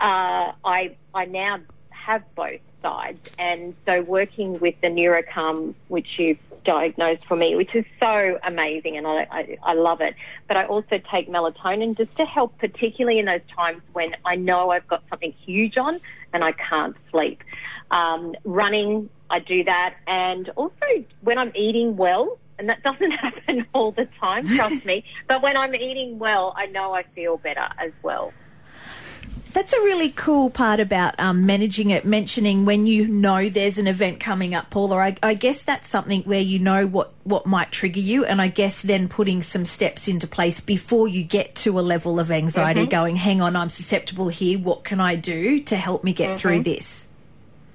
uh, 0.00 0.52
I 0.64 0.96
I 1.14 1.24
now 1.26 1.60
have 1.90 2.22
both 2.34 2.60
sides, 2.84 3.30
and 3.38 3.74
so 3.86 4.02
working 4.02 4.60
with 4.60 4.74
the 4.82 4.88
Neurocom, 4.88 5.74
which 5.88 6.06
you've 6.18 6.38
diagnosed 6.64 7.24
for 7.26 7.36
me, 7.36 7.56
which 7.56 7.74
is 7.74 7.84
so 8.00 8.38
amazing, 8.42 8.96
and 8.96 9.06
I, 9.06 9.26
I, 9.30 9.58
I 9.62 9.74
love 9.74 10.00
it. 10.00 10.14
But 10.48 10.56
I 10.56 10.66
also 10.66 11.00
take 11.10 11.28
melatonin 11.28 11.96
just 11.96 12.14
to 12.16 12.24
help, 12.24 12.58
particularly 12.58 13.18
in 13.18 13.26
those 13.26 13.46
times 13.54 13.82
when 13.92 14.14
I 14.24 14.36
know 14.36 14.70
I've 14.70 14.86
got 14.86 15.02
something 15.08 15.32
huge 15.32 15.76
on 15.78 16.00
and 16.32 16.44
I 16.44 16.52
can't 16.52 16.96
sleep. 17.10 17.42
Um, 17.90 18.34
running, 18.44 19.08
I 19.30 19.38
do 19.38 19.64
that, 19.64 19.96
and 20.06 20.48
also 20.50 21.04
when 21.22 21.38
I'm 21.38 21.52
eating 21.54 21.96
well. 21.96 22.38
And 22.56 22.68
that 22.68 22.84
doesn't 22.84 23.10
happen 23.26 23.66
all 23.72 23.90
the 23.90 24.08
time, 24.20 24.46
trust 24.46 24.86
me. 24.86 25.04
But 25.26 25.42
when 25.42 25.56
I'm 25.56 25.74
eating 25.74 26.20
well, 26.20 26.54
I 26.56 26.66
know 26.66 26.94
I 26.94 27.02
feel 27.02 27.36
better 27.36 27.66
as 27.78 27.90
well. 28.00 28.32
That's 29.54 29.72
a 29.72 29.80
really 29.82 30.10
cool 30.10 30.50
part 30.50 30.80
about 30.80 31.18
um, 31.20 31.46
managing 31.46 31.90
it, 31.90 32.04
mentioning 32.04 32.64
when 32.64 32.88
you 32.88 33.06
know 33.06 33.48
there's 33.48 33.78
an 33.78 33.86
event 33.86 34.18
coming 34.18 34.52
up, 34.52 34.68
Paula. 34.68 34.96
I, 34.96 35.16
I 35.22 35.34
guess 35.34 35.62
that's 35.62 35.86
something 35.86 36.22
where 36.22 36.40
you 36.40 36.58
know 36.58 36.88
what, 36.88 37.12
what 37.22 37.46
might 37.46 37.70
trigger 37.70 38.00
you, 38.00 38.24
and 38.24 38.42
I 38.42 38.48
guess 38.48 38.82
then 38.82 39.06
putting 39.06 39.42
some 39.42 39.64
steps 39.64 40.08
into 40.08 40.26
place 40.26 40.58
before 40.58 41.06
you 41.06 41.22
get 41.22 41.54
to 41.56 41.78
a 41.78 41.82
level 41.82 42.18
of 42.18 42.32
anxiety, 42.32 42.84
going, 42.84 43.14
hang 43.14 43.40
on, 43.40 43.54
I'm 43.54 43.70
susceptible 43.70 44.26
here. 44.26 44.58
What 44.58 44.82
can 44.82 44.98
I 44.98 45.14
do 45.14 45.60
to 45.60 45.76
help 45.76 46.02
me 46.02 46.12
get 46.12 46.36
through 46.36 46.64
this? 46.64 47.06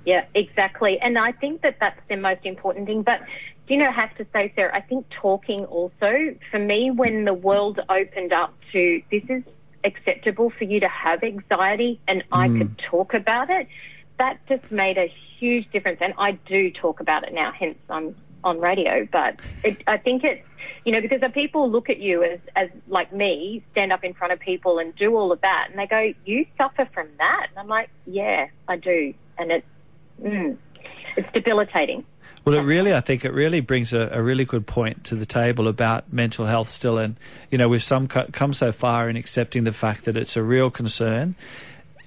Yeah, 0.06 0.26
exactly. 0.36 1.00
And 1.00 1.18
I 1.18 1.32
think 1.32 1.62
that 1.62 1.78
that's 1.80 2.02
the 2.10 2.18
most 2.18 2.46
important 2.46 2.88
thing. 2.88 3.04
But 3.04 3.22
do 3.68 3.76
you 3.76 3.78
know, 3.78 3.88
I 3.88 3.92
have 3.92 4.18
to 4.18 4.26
say, 4.34 4.52
Sarah, 4.54 4.76
I 4.76 4.82
think 4.82 5.06
talking 5.12 5.64
also, 5.64 6.36
for 6.52 6.60
me, 6.60 6.92
when 6.92 7.24
the 7.24 7.34
world 7.34 7.80
opened 7.88 8.34
up 8.34 8.54
to 8.74 9.02
this 9.10 9.24
is 9.30 9.44
acceptable 9.84 10.50
for 10.50 10.64
you 10.64 10.80
to 10.80 10.88
have 10.88 11.24
anxiety 11.24 12.00
and 12.08 12.24
I 12.32 12.48
could 12.50 12.78
talk 12.78 13.14
about 13.14 13.50
it, 13.50 13.68
that 14.18 14.40
just 14.48 14.72
made 14.72 14.98
a 14.98 15.12
huge 15.40 15.70
difference. 15.72 16.00
And 16.02 16.14
I 16.18 16.32
do 16.32 16.72
talk 16.72 17.00
about 17.00 17.28
it 17.28 17.34
now, 17.34 17.52
hence 17.52 17.78
I'm 17.90 18.16
on 18.44 18.60
radio. 18.60 19.08
But 19.12 19.40
it, 19.64 19.82
I 19.88 19.98
think 19.98 20.24
it's, 20.24 20.46
you 20.86 20.92
know, 20.92 21.02
because 21.02 21.22
the 21.22 21.30
people 21.30 21.70
look 21.70 21.90
at 21.90 22.00
you 22.00 22.24
as, 22.24 22.40
as 22.56 22.70
like 22.88 23.14
me, 23.14 23.64
stand 23.72 23.92
up 23.92 24.04
in 24.04 24.14
front 24.14 24.34
of 24.34 24.40
people 24.40 24.80
and 24.80 24.96
do 24.96 25.16
all 25.16 25.32
of 25.32 25.42
that, 25.42 25.68
and 25.70 25.78
they 25.78 25.88
go, 25.88 26.14
"You 26.26 26.46
suffer 26.58 26.88
from 26.94 27.10
that," 27.18 27.48
and 27.50 27.60
I'm 27.60 27.68
like, 27.68 27.90
"Yeah, 28.06 28.48
I 28.68 28.78
do," 28.78 29.14
and 29.38 29.52
it's, 29.52 29.68
mm, 30.22 30.58
it's 31.18 31.32
debilitating. 31.34 32.06
Well, 32.46 32.56
it 32.56 32.62
really, 32.62 32.94
I 32.94 33.02
think 33.02 33.26
it 33.26 33.34
really 33.34 33.60
brings 33.60 33.94
a, 33.94 34.10
a 34.12 34.22
really 34.22 34.46
good 34.46 34.66
point 34.66 35.04
to 35.06 35.16
the 35.16 35.26
table 35.26 35.68
about 35.68 36.12
mental 36.12 36.46
health 36.46 36.70
still. 36.70 36.98
And, 36.98 37.16
you 37.52 37.58
know, 37.58 37.70
we've 37.70 37.84
some 37.84 38.08
co- 38.08 38.28
come 38.32 38.54
so 38.54 38.72
far 38.72 39.10
in 39.10 39.16
accepting 39.16 39.66
the 39.66 39.74
fact 39.74 40.06
that 40.06 40.18
it's 40.18 40.38
a 40.38 40.44
real 40.44 40.70
concern. 40.70 41.36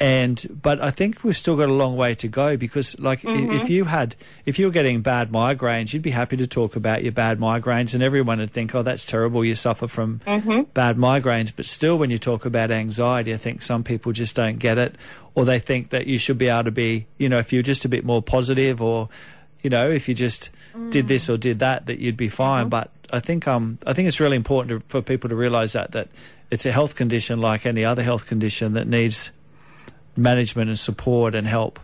And, 0.01 0.45
but 0.61 0.81
I 0.81 0.91
think 0.91 1.23
we've 1.23 1.37
still 1.37 1.57
got 1.57 1.69
a 1.69 1.73
long 1.73 1.97
way 1.97 2.17
to 2.17 2.27
go 2.27 2.57
because, 2.57 2.99
like, 2.99 3.25
i 3.25 3.31
if 3.31 3.39
mm-hmm. 3.39 3.67
you 3.69 3.85
had, 3.85 4.17
if 4.45 4.59
you 4.59 4.67
were 4.67 4.73
getting 4.73 5.01
bad 5.01 5.31
migraines, 5.31 5.93
you'd 5.93 6.03
be 6.03 6.11
happy 6.11 6.37
to 6.39 6.47
talk 6.49 6.75
about 6.75 7.05
your 7.05 7.13
bad 7.13 7.39
migraines 7.39 7.95
and 7.95 8.03
everyone 8.03 8.41
would 8.41 8.53
think, 8.53 8.75
oh, 8.75 8.83
that's 8.83 9.05
terrible, 9.05 9.45
you 9.45 9.55
suffer 9.55 9.87
from 9.87 10.21
mm-hmm. 10.27 10.63
bad 10.75 10.97
migraines. 10.97 11.53
But 11.55 11.67
still, 11.67 11.99
when 11.99 12.11
you 12.11 12.19
talk 12.19 12.45
about 12.45 12.73
anxiety, 12.73 13.33
I 13.33 13.37
think 13.37 13.63
some 13.63 13.85
people 13.85 14.11
just 14.11 14.35
don't 14.35 14.59
get 14.59 14.77
it 14.77 14.97
or 15.37 15.45
they 15.45 15.61
think 15.61 15.91
that 15.91 16.09
you 16.09 16.19
should 16.19 16.37
be 16.37 16.49
able 16.49 16.65
to 16.65 16.73
be, 16.73 17.07
you 17.19 17.29
know, 17.29 17.39
if 17.39 17.53
you're 17.53 17.63
just 17.63 17.85
a 17.85 17.89
bit 17.89 18.05
more 18.05 18.21
positive 18.21 18.83
or, 18.83 19.09
you 19.63 19.71
know, 19.71 19.89
if 19.89 20.09
you 20.09 20.15
just 20.15 20.51
did 20.91 21.09
this 21.09 21.29
or 21.31 21.37
did 21.39 21.61
that, 21.61 21.87
that 21.87 21.99
you'd 21.99 22.17
be 22.17 22.29
fine. 22.29 22.69
But 22.69 22.91
I 23.13 23.21
think 23.21 23.47
um, 23.47 23.79
I 23.87 23.93
think 23.93 24.09
it's 24.09 24.21
really 24.21 24.37
important 24.37 24.81
to, 24.83 24.89
for 24.89 25.03
people 25.03 25.31
to 25.31 25.37
realise 25.37 25.73
that 25.75 25.93
that 25.93 26.09
it's 26.51 26.67
a 26.67 26.73
health 26.73 26.97
condition 26.97 27.41
like 27.41 27.65
any 27.67 27.85
other 27.85 28.03
health 28.03 28.27
condition 28.27 28.73
that 28.75 28.87
needs 28.87 29.31
management 30.17 30.69
and 30.69 30.79
support 30.79 31.35
and 31.35 31.47
help. 31.47 31.79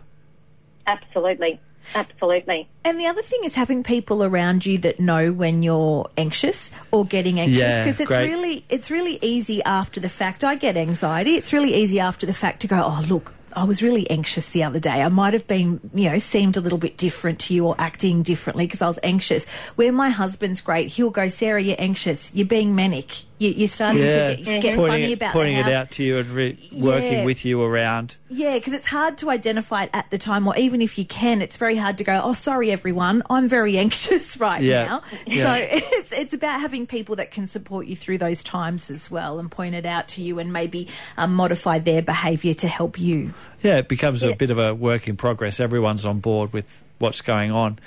Absolutely. 0.87 1.59
Absolutely. 1.95 2.67
And 2.85 2.99
the 2.99 3.07
other 3.07 3.21
thing 3.23 3.39
is 3.43 3.55
having 3.55 3.83
people 3.83 4.23
around 4.23 4.65
you 4.65 4.77
that 4.79 4.99
know 4.99 5.31
when 5.31 5.63
you're 5.63 6.07
anxious 6.17 6.69
or 6.91 7.05
getting 7.05 7.39
anxious 7.39 7.57
Yeah, 7.57 7.83
because 7.83 7.99
it's 7.99 8.07
great. 8.07 8.29
really 8.29 8.65
it's 8.69 8.91
really 8.91 9.17
easy 9.21 9.63
after 9.63 9.99
the 9.99 10.09
fact. 10.09 10.43
I 10.43 10.55
get 10.55 10.77
anxiety. 10.77 11.35
It's 11.35 11.51
really 11.53 11.73
easy 11.73 11.99
after 11.99 12.25
the 12.27 12.33
fact 12.33 12.59
to 12.61 12.67
go, 12.67 12.83
"Oh, 12.83 13.03
look, 13.07 13.33
I 13.53 13.63
was 13.63 13.81
really 13.81 14.09
anxious 14.09 14.49
the 14.49 14.63
other 14.63 14.79
day. 14.79 15.01
I 15.01 15.09
might 15.09 15.33
have 15.33 15.47
been, 15.47 15.79
you 15.93 16.09
know, 16.09 16.19
seemed 16.19 16.57
a 16.57 16.61
little 16.61 16.77
bit 16.77 16.97
different 16.97 17.39
to 17.39 17.53
you 17.53 17.65
or 17.65 17.75
acting 17.77 18.23
differently 18.23 18.65
because 18.65 18.81
I 18.81 18.87
was 18.87 18.99
anxious." 19.03 19.45
Where 19.75 19.91
my 19.91 20.09
husband's 20.09 20.61
great, 20.61 20.89
he'll 20.89 21.09
go, 21.09 21.29
"Sarah, 21.29 21.61
you're 21.61 21.75
anxious. 21.79 22.31
You're 22.33 22.45
being 22.45 22.75
manic. 22.75 23.23
You, 23.39 23.49
you're 23.51 23.67
starting 23.69 24.03
Yeah, 24.03 24.35
to 24.35 24.43
get, 24.43 24.61
get 24.61 24.75
pointing, 24.75 24.91
funny 24.91 25.11
it, 25.11 25.13
about 25.13 25.31
pointing 25.33 25.55
it 25.55 25.65
out 25.67 25.91
to 25.91 26.03
you 26.03 26.17
and 26.17 26.29
re- 26.29 26.57
working 26.77 27.11
Yeah. 27.13 27.25
with 27.25 27.45
you 27.45 27.63
around. 27.63 28.17
Yeah, 28.29 28.55
because 28.55 28.73
it's 28.73 28.85
hard 28.85 29.17
to 29.19 29.29
identify 29.29 29.83
it 29.85 29.89
at 29.93 30.09
the 30.11 30.17
time, 30.17 30.45
or 30.45 30.55
even 30.57 30.81
if 30.81 30.97
you 30.97 31.05
can, 31.05 31.41
it's 31.41 31.55
very 31.55 31.77
hard 31.77 31.97
to 31.99 32.03
go. 32.03 32.19
Oh, 32.21 32.33
sorry, 32.33 32.69
everyone, 32.69 33.23
I'm 33.29 33.47
very 33.47 33.77
anxious 33.85 34.37
right 34.37 34.61
Yeah. 34.61 34.83
now. 34.85 35.01
Yeah. 35.25 35.43
So 35.45 35.53
it's 35.71 36.11
it's 36.11 36.33
about 36.33 36.59
having 36.59 36.85
people 36.85 37.15
that 37.15 37.31
can 37.31 37.47
support 37.47 37.87
you 37.87 37.95
through 37.95 38.17
those 38.17 38.43
times 38.43 38.91
as 38.91 39.09
well, 39.09 39.39
and 39.39 39.49
point 39.49 39.73
it 39.73 39.85
out 39.85 40.09
to 40.09 40.21
you, 40.21 40.37
and 40.39 40.51
maybe 40.51 40.89
um, 41.17 41.33
modify 41.33 41.79
their 41.79 42.01
behaviour 42.01 42.53
to 42.55 42.67
help 42.67 42.99
you. 42.99 43.33
Yeah, 43.61 43.77
it 43.77 43.87
becomes 43.87 44.21
a 44.21 44.35
bit 44.35 44.51
of 44.51 44.57
a 44.57 44.75
work 44.75 45.07
in 45.07 45.15
progress. 45.15 45.59
Everyone's 45.61 46.03
on 46.05 46.19
board 46.19 46.51
with 46.51 46.83
what's 46.99 47.21
going 47.21 47.51
on. 47.51 47.79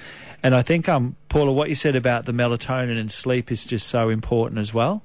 And 0.43 0.55
I 0.55 0.63
think, 0.63 0.89
um, 0.89 1.15
Paula, 1.29 1.53
what 1.53 1.69
you 1.69 1.75
said 1.75 1.95
about 1.95 2.25
the 2.25 2.33
melatonin 2.33 2.99
and 2.99 3.13
sleep 3.13 3.53
is 3.53 3.65
just 3.67 3.87
so 3.89 4.09
important 4.09 4.59
as 4.59 4.75
well. 4.75 5.03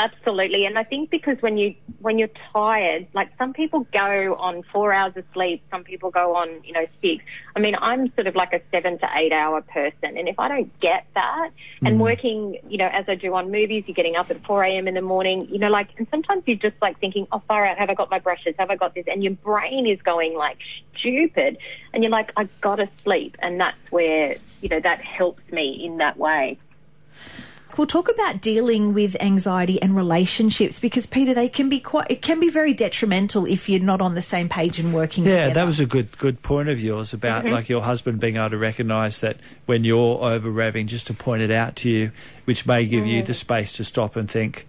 Absolutely, 0.00 0.64
and 0.64 0.78
I 0.78 0.84
think 0.84 1.10
because 1.10 1.38
when 1.40 1.58
you 1.58 1.74
when 1.98 2.20
you're 2.20 2.30
tired, 2.52 3.08
like 3.14 3.30
some 3.36 3.52
people 3.52 3.84
go 3.92 4.36
on 4.38 4.62
four 4.72 4.92
hours 4.92 5.16
of 5.16 5.24
sleep, 5.34 5.60
some 5.72 5.82
people 5.82 6.12
go 6.12 6.36
on 6.36 6.62
you 6.62 6.72
know 6.72 6.86
six. 7.02 7.24
I 7.56 7.60
mean, 7.60 7.74
I'm 7.76 8.12
sort 8.14 8.28
of 8.28 8.36
like 8.36 8.52
a 8.52 8.60
seven 8.70 9.00
to 9.00 9.08
eight 9.16 9.32
hour 9.32 9.60
person, 9.60 10.16
and 10.16 10.28
if 10.28 10.38
I 10.38 10.46
don't 10.46 10.78
get 10.78 11.04
that, 11.16 11.50
and 11.84 11.96
mm. 11.96 11.98
working, 11.98 12.58
you 12.68 12.78
know, 12.78 12.86
as 12.86 13.06
I 13.08 13.16
do 13.16 13.34
on 13.34 13.50
movies, 13.50 13.84
you're 13.88 13.96
getting 13.96 14.14
up 14.14 14.30
at 14.30 14.40
four 14.46 14.62
a.m. 14.62 14.86
in 14.86 14.94
the 14.94 15.02
morning, 15.02 15.48
you 15.50 15.58
know, 15.58 15.68
like, 15.68 15.88
and 15.98 16.06
sometimes 16.12 16.44
you're 16.46 16.56
just 16.58 16.76
like 16.80 17.00
thinking, 17.00 17.26
oh, 17.32 17.42
far 17.48 17.64
out, 17.64 17.78
have 17.78 17.90
I 17.90 17.94
got 17.94 18.08
my 18.08 18.20
brushes? 18.20 18.54
Have 18.56 18.70
I 18.70 18.76
got 18.76 18.94
this? 18.94 19.06
And 19.08 19.24
your 19.24 19.34
brain 19.34 19.88
is 19.88 20.00
going 20.02 20.36
like 20.36 20.58
stupid, 20.96 21.58
and 21.92 22.04
you're 22.04 22.12
like, 22.12 22.30
I 22.36 22.48
gotta 22.60 22.88
sleep, 23.02 23.36
and 23.40 23.60
that's 23.60 23.90
where 23.90 24.36
you 24.60 24.68
know 24.68 24.78
that 24.78 25.00
helps 25.00 25.42
me 25.50 25.84
in 25.84 25.96
that 25.96 26.16
way. 26.16 26.56
We'll 27.76 27.86
talk 27.86 28.08
about 28.08 28.40
dealing 28.40 28.92
with 28.92 29.16
anxiety 29.20 29.80
and 29.80 29.94
relationships 29.94 30.80
because 30.80 31.06
Peter, 31.06 31.32
they 31.32 31.48
can 31.48 31.68
be 31.68 31.78
quite. 31.78 32.10
It 32.10 32.22
can 32.22 32.40
be 32.40 32.48
very 32.48 32.74
detrimental 32.74 33.46
if 33.46 33.68
you're 33.68 33.80
not 33.80 34.00
on 34.00 34.14
the 34.14 34.22
same 34.22 34.48
page 34.48 34.78
and 34.80 34.92
working 34.92 35.24
together. 35.24 35.36
Yeah, 35.36 35.44
together. 35.46 35.60
that 35.60 35.66
was 35.66 35.80
a 35.80 35.86
good 35.86 36.18
good 36.18 36.42
point 36.42 36.68
of 36.68 36.80
yours 36.80 37.12
about 37.12 37.44
mm-hmm. 37.44 37.52
like 37.52 37.68
your 37.68 37.82
husband 37.82 38.18
being 38.20 38.36
able 38.36 38.50
to 38.50 38.58
recognise 38.58 39.20
that 39.20 39.36
when 39.66 39.84
you're 39.84 40.18
over 40.24 40.50
revving, 40.50 40.86
just 40.86 41.06
to 41.08 41.14
point 41.14 41.42
it 41.42 41.50
out 41.50 41.76
to 41.76 41.88
you, 41.90 42.10
which 42.46 42.66
may 42.66 42.84
give 42.86 43.06
you 43.06 43.22
the 43.22 43.32
mm. 43.32 43.36
space 43.36 43.74
to 43.74 43.84
stop 43.84 44.16
and 44.16 44.28
think, 44.28 44.66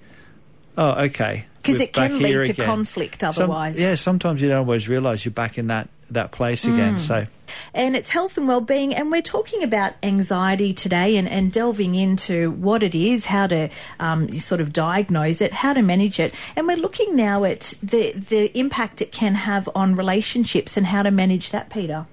oh, 0.78 1.06
okay. 1.06 1.46
'Cause 1.64 1.76
we're 1.78 1.84
it 1.84 1.94
can 1.94 2.20
lead 2.20 2.34
to 2.34 2.52
again." 2.52 2.66
conflict 2.66 3.22
Some- 3.22 3.30
otherwise. 3.30 3.80
yeah, 3.80 3.96
sometimes 3.96 4.42
you 4.42 4.50
don't 4.50 4.60
always 4.60 4.88
realise 4.88 5.26
you're 5.26 5.32
back 5.32 5.58
in 5.58 5.68
that 5.68 5.90
that 6.12 6.32
place 6.32 6.66
again. 6.66 6.96
Mm. 6.96 7.02
So 7.02 7.28
and 7.74 7.96
it's 7.96 8.10
health 8.10 8.38
and 8.38 8.48
well-being 8.48 8.94
and 8.94 9.12
we're 9.12 9.22
talking 9.24 9.64
about 9.64 9.94
anxiety 10.04 10.72
today 10.72 11.18
and, 11.18 11.28
and 11.28 11.52
delving 11.52 11.96
into 11.96 12.52
what 12.52 12.84
it 12.84 12.94
is 12.94 13.26
how 13.26 13.48
to 13.48 13.70
um, 14.00 14.30
sort 14.40 14.62
of 14.62 14.72
diagnose 14.72 15.42
it 15.42 15.52
how 15.52 15.74
to 15.74 15.82
manage 15.82 16.20
it 16.20 16.32
and 16.56 16.68
we're 16.68 16.78
looking 16.78 17.16
now 17.16 17.44
at 17.44 17.74
the 17.82 18.12
the 18.12 18.56
impact 18.58 19.02
it 19.02 19.12
can 19.12 19.34
have 19.34 19.68
on 19.74 19.96
relationships 19.96 20.78
and 20.78 20.86
how 20.86 21.02
to 21.02 21.10
manage 21.10 21.50
that 21.50 21.72
peter 21.72 22.06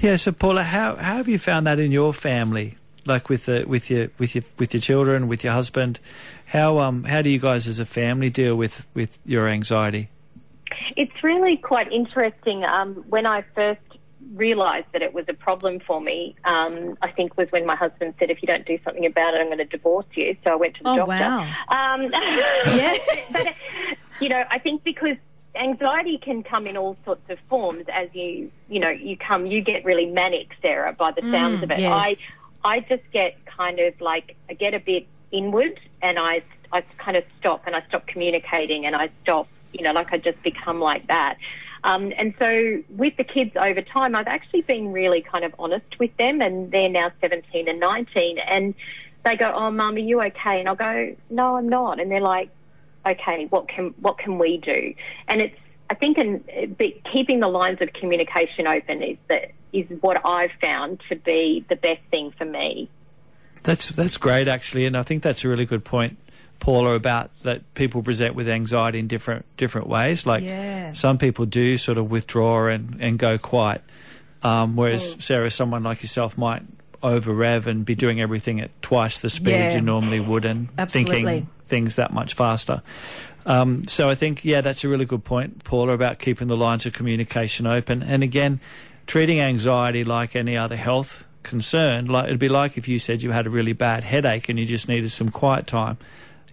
Yeah, 0.00 0.16
so 0.16 0.32
Paula, 0.32 0.62
how 0.64 0.96
how 0.96 1.16
have 1.16 1.28
you 1.28 1.38
found 1.38 1.66
that 1.66 1.78
in 1.78 1.92
your 1.92 2.12
family, 2.12 2.76
like 3.06 3.28
with 3.28 3.46
the 3.46 3.64
with 3.66 3.90
your 3.90 4.08
with 4.18 4.34
your 4.34 4.44
with 4.58 4.74
your 4.74 4.80
children, 4.80 5.28
with 5.28 5.44
your 5.44 5.52
husband? 5.52 6.00
How 6.46 6.78
um 6.78 7.04
how 7.04 7.22
do 7.22 7.30
you 7.30 7.38
guys 7.38 7.68
as 7.68 7.78
a 7.78 7.86
family 7.86 8.30
deal 8.30 8.56
with 8.56 8.86
with 8.94 9.18
your 9.24 9.48
anxiety? 9.48 10.08
It's 10.96 11.22
really 11.22 11.56
quite 11.56 11.90
interesting. 11.92 12.64
Um, 12.64 13.04
when 13.08 13.26
I 13.26 13.44
first 13.54 13.80
realised 14.34 14.86
that 14.92 15.02
it 15.02 15.12
was 15.12 15.24
a 15.28 15.34
problem 15.34 15.80
for 15.80 16.00
me, 16.00 16.34
um, 16.44 16.96
I 17.02 17.10
think 17.10 17.36
was 17.36 17.48
when 17.50 17.66
my 17.66 17.76
husband 17.76 18.14
said, 18.18 18.30
"If 18.30 18.42
you 18.42 18.46
don't 18.46 18.64
do 18.66 18.78
something 18.84 19.04
about 19.06 19.34
it, 19.34 19.40
I'm 19.40 19.46
going 19.46 19.58
to 19.58 19.64
divorce 19.64 20.06
you." 20.14 20.36
So 20.44 20.50
I 20.52 20.56
went 20.56 20.76
to 20.76 20.82
the 20.84 20.90
Oh, 20.90 20.96
doctor. 20.96 21.08
wow. 21.08 21.40
Um, 21.68 22.02
Yeah. 22.76 22.96
but 23.32 23.46
you 24.20 24.28
know, 24.28 24.44
I 24.50 24.58
think 24.58 24.84
because 24.84 25.16
anxiety 25.54 26.18
can 26.18 26.42
come 26.42 26.66
in 26.66 26.76
all 26.76 26.96
sorts 27.04 27.28
of 27.28 27.38
forms. 27.48 27.84
As 27.92 28.08
you 28.14 28.50
you 28.68 28.80
know, 28.80 28.90
you 28.90 29.16
come, 29.16 29.46
you 29.46 29.60
get 29.60 29.84
really 29.84 30.06
manic, 30.06 30.48
Sarah, 30.62 30.92
by 30.92 31.10
the 31.12 31.22
sounds 31.30 31.62
of 31.62 31.70
it. 31.70 31.80
yes. 31.80 31.92
I 31.92 32.16
I 32.64 32.80
just 32.80 33.02
get 33.12 33.36
kind 33.44 33.80
of 33.80 34.00
like 34.00 34.36
I 34.48 34.54
get 34.54 34.72
a 34.74 34.78
bit 34.80 35.06
inward, 35.30 35.78
and 36.00 36.18
I 36.18 36.42
I 36.72 36.82
kind 36.96 37.16
of 37.16 37.24
stop, 37.38 37.66
and 37.66 37.76
I 37.76 37.82
stop 37.88 38.06
communicating, 38.06 38.86
and 38.86 38.94
I 38.96 39.10
stop, 39.22 39.46
you 39.72 39.82
know, 39.82 39.92
like 39.92 40.12
I 40.12 40.18
just 40.18 40.42
become 40.42 40.80
like 40.80 41.08
that. 41.08 41.36
Um, 41.84 42.12
and 42.16 42.34
so 42.38 42.82
with 42.90 43.16
the 43.16 43.24
kids 43.24 43.52
over 43.56 43.82
time, 43.82 44.14
I've 44.14 44.28
actually 44.28 44.62
been 44.62 44.92
really 44.92 45.20
kind 45.20 45.44
of 45.44 45.54
honest 45.58 45.98
with 45.98 46.16
them, 46.16 46.40
and 46.40 46.70
they're 46.70 46.88
now 46.88 47.10
17 47.20 47.68
and 47.68 47.80
19, 47.80 48.38
and 48.38 48.74
they 49.24 49.36
go, 49.36 49.52
"Oh, 49.52 49.70
mum, 49.70 49.96
are 49.96 49.98
you 49.98 50.22
okay?" 50.22 50.60
And 50.60 50.68
I'll 50.68 50.76
go, 50.76 51.16
"No, 51.28 51.56
I'm 51.56 51.68
not," 51.68 51.98
and 51.98 52.10
they're 52.10 52.20
like, 52.20 52.50
"Okay, 53.04 53.46
what 53.50 53.68
can 53.68 53.94
what 54.00 54.18
can 54.18 54.38
we 54.38 54.58
do?" 54.58 54.94
And 55.26 55.40
it's 55.40 55.56
I 55.90 55.94
think 55.94 56.16
in 56.16 56.42
keeping 57.12 57.40
the 57.40 57.48
lines 57.48 57.82
of 57.82 57.92
communication 57.92 58.66
open 58.66 59.02
is 59.02 59.18
that 59.28 59.50
is 59.74 59.84
what 60.00 60.24
I've 60.24 60.52
found 60.60 61.02
to 61.08 61.16
be 61.16 61.66
the 61.68 61.76
best 61.76 62.00
thing 62.10 62.32
for 62.38 62.44
me. 62.44 62.88
That's 63.62 63.90
that's 63.90 64.16
great 64.16 64.48
actually, 64.48 64.86
and 64.86 64.96
I 64.96 65.02
think 65.02 65.22
that's 65.22 65.44
a 65.44 65.48
really 65.48 65.66
good 65.66 65.84
point, 65.84 66.16
Paula, 66.62 66.94
about 66.94 67.30
that 67.42 67.74
people 67.74 68.04
present 68.04 68.36
with 68.36 68.48
anxiety 68.48 69.00
in 69.00 69.08
different 69.08 69.44
different 69.56 69.88
ways. 69.88 70.24
Like 70.26 70.44
Yeah. 70.44 70.92
some 70.92 71.18
people 71.18 71.44
do 71.44 71.76
sort 71.76 71.98
of 71.98 72.08
withdraw 72.08 72.68
and, 72.68 72.98
and 73.00 73.18
go 73.18 73.36
quiet, 73.36 73.82
um, 74.44 74.76
whereas 74.76 75.16
Sarah, 75.18 75.50
someone 75.50 75.82
like 75.82 76.02
yourself, 76.02 76.38
might 76.38 76.62
over 77.02 77.34
rev 77.34 77.66
and 77.66 77.84
be 77.84 77.96
doing 77.96 78.20
everything 78.20 78.60
at 78.60 78.70
twice 78.80 79.18
the 79.18 79.28
speed 79.28 79.50
Yeah. 79.50 79.74
you 79.74 79.80
normally 79.80 80.20
would, 80.20 80.44
and 80.44 80.68
Absolutely. 80.78 81.14
thinking 81.24 81.48
things 81.66 81.96
that 81.96 82.12
much 82.12 82.34
faster. 82.34 82.80
Um, 83.44 83.88
so 83.88 84.08
I 84.08 84.14
think, 84.14 84.44
yeah, 84.44 84.60
that's 84.60 84.84
a 84.84 84.88
really 84.88 85.04
good 85.04 85.24
point, 85.24 85.64
Paula, 85.64 85.94
about 85.94 86.20
keeping 86.20 86.46
the 86.46 86.56
lines 86.56 86.86
of 86.86 86.92
communication 86.92 87.66
open. 87.66 88.04
And 88.04 88.22
again, 88.22 88.60
treating 89.08 89.40
anxiety 89.40 90.04
like 90.04 90.36
any 90.36 90.56
other 90.56 90.76
health 90.76 91.24
concern. 91.42 92.06
Like 92.06 92.26
it'd 92.26 92.38
be 92.38 92.48
like 92.48 92.78
if 92.78 92.86
you 92.86 93.00
said 93.00 93.20
you 93.20 93.32
had 93.32 93.48
a 93.48 93.50
really 93.50 93.72
bad 93.72 94.04
headache 94.04 94.48
and 94.48 94.60
you 94.60 94.64
just 94.64 94.88
needed 94.88 95.10
some 95.10 95.28
quiet 95.30 95.66
time. 95.66 95.98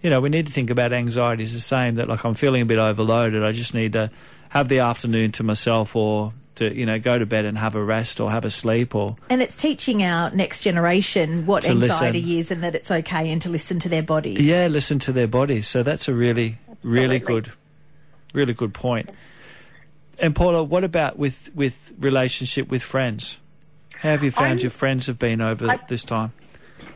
You 0.02 0.08
know, 0.10 0.20
we 0.20 0.28
need 0.30 0.46
to 0.46 0.52
think 0.52 0.70
about 0.70 0.92
anxiety 0.92 1.42
as 1.44 1.52
the 1.52 1.60
same. 1.60 1.96
That 1.96 2.08
like 2.08 2.24
I'm 2.24 2.34
feeling 2.34 2.62
a 2.62 2.66
bit 2.66 2.78
overloaded. 2.78 3.42
I 3.42 3.52
just 3.52 3.74
need 3.74 3.92
to 3.92 4.10
have 4.48 4.68
the 4.68 4.78
afternoon 4.80 5.32
to 5.32 5.42
myself, 5.42 5.94
or 5.94 6.32
to 6.56 6.74
you 6.74 6.86
know 6.86 6.98
go 6.98 7.18
to 7.18 7.26
bed 7.26 7.44
and 7.44 7.58
have 7.58 7.74
a 7.74 7.82
rest, 7.84 8.18
or 8.20 8.30
have 8.30 8.44
a 8.46 8.50
sleep, 8.50 8.94
or 8.94 9.16
and 9.28 9.42
it's 9.42 9.54
teaching 9.56 10.02
our 10.02 10.30
next 10.30 10.60
generation 10.60 11.44
what 11.46 11.66
anxiety 11.68 12.20
listen. 12.22 12.38
is 12.38 12.50
and 12.50 12.62
that 12.62 12.74
it's 12.74 12.90
okay 12.90 13.30
and 13.30 13.42
to 13.42 13.50
listen 13.50 13.78
to 13.80 13.88
their 13.90 14.02
bodies 14.02 14.40
Yeah, 14.40 14.68
listen 14.68 14.98
to 15.00 15.12
their 15.12 15.28
bodies. 15.28 15.68
So 15.68 15.82
that's 15.82 16.08
a 16.08 16.14
really, 16.14 16.58
really 16.82 17.16
Absolutely. 17.16 17.50
good, 17.50 17.52
really 18.32 18.54
good 18.54 18.72
point. 18.74 19.10
And 20.18 20.34
Paula, 20.34 20.62
what 20.62 20.84
about 20.84 21.18
with 21.18 21.50
with 21.54 21.92
relationship 21.98 22.68
with 22.70 22.82
friends? 22.82 23.38
How 23.96 24.10
have 24.10 24.24
you 24.24 24.30
found 24.30 24.46
I'm- 24.46 24.58
your 24.60 24.70
friends 24.70 25.06
have 25.08 25.18
been 25.18 25.42
over 25.42 25.70
I- 25.70 25.78
this 25.88 26.04
time? 26.04 26.32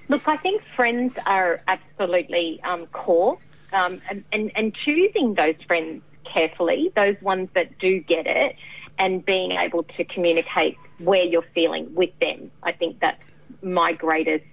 Look, 0.08 0.26
I 0.28 0.36
think 0.36 0.62
friends 0.76 1.14
are 1.26 1.60
absolutely 1.66 2.60
um, 2.62 2.86
core, 2.86 3.38
um, 3.72 4.00
and, 4.08 4.24
and, 4.32 4.52
and 4.54 4.74
choosing 4.74 5.34
those 5.34 5.56
friends 5.66 6.02
carefully, 6.24 6.92
those 6.94 7.20
ones 7.22 7.48
that 7.54 7.78
do 7.78 8.00
get 8.00 8.26
it, 8.26 8.56
and 8.98 9.24
being 9.24 9.52
able 9.52 9.82
to 9.82 10.04
communicate 10.04 10.76
where 10.98 11.24
you're 11.24 11.46
feeling 11.54 11.94
with 11.94 12.10
them. 12.20 12.50
I 12.62 12.72
think 12.72 13.00
that's 13.00 13.22
my 13.62 13.92
greatest 13.92 14.44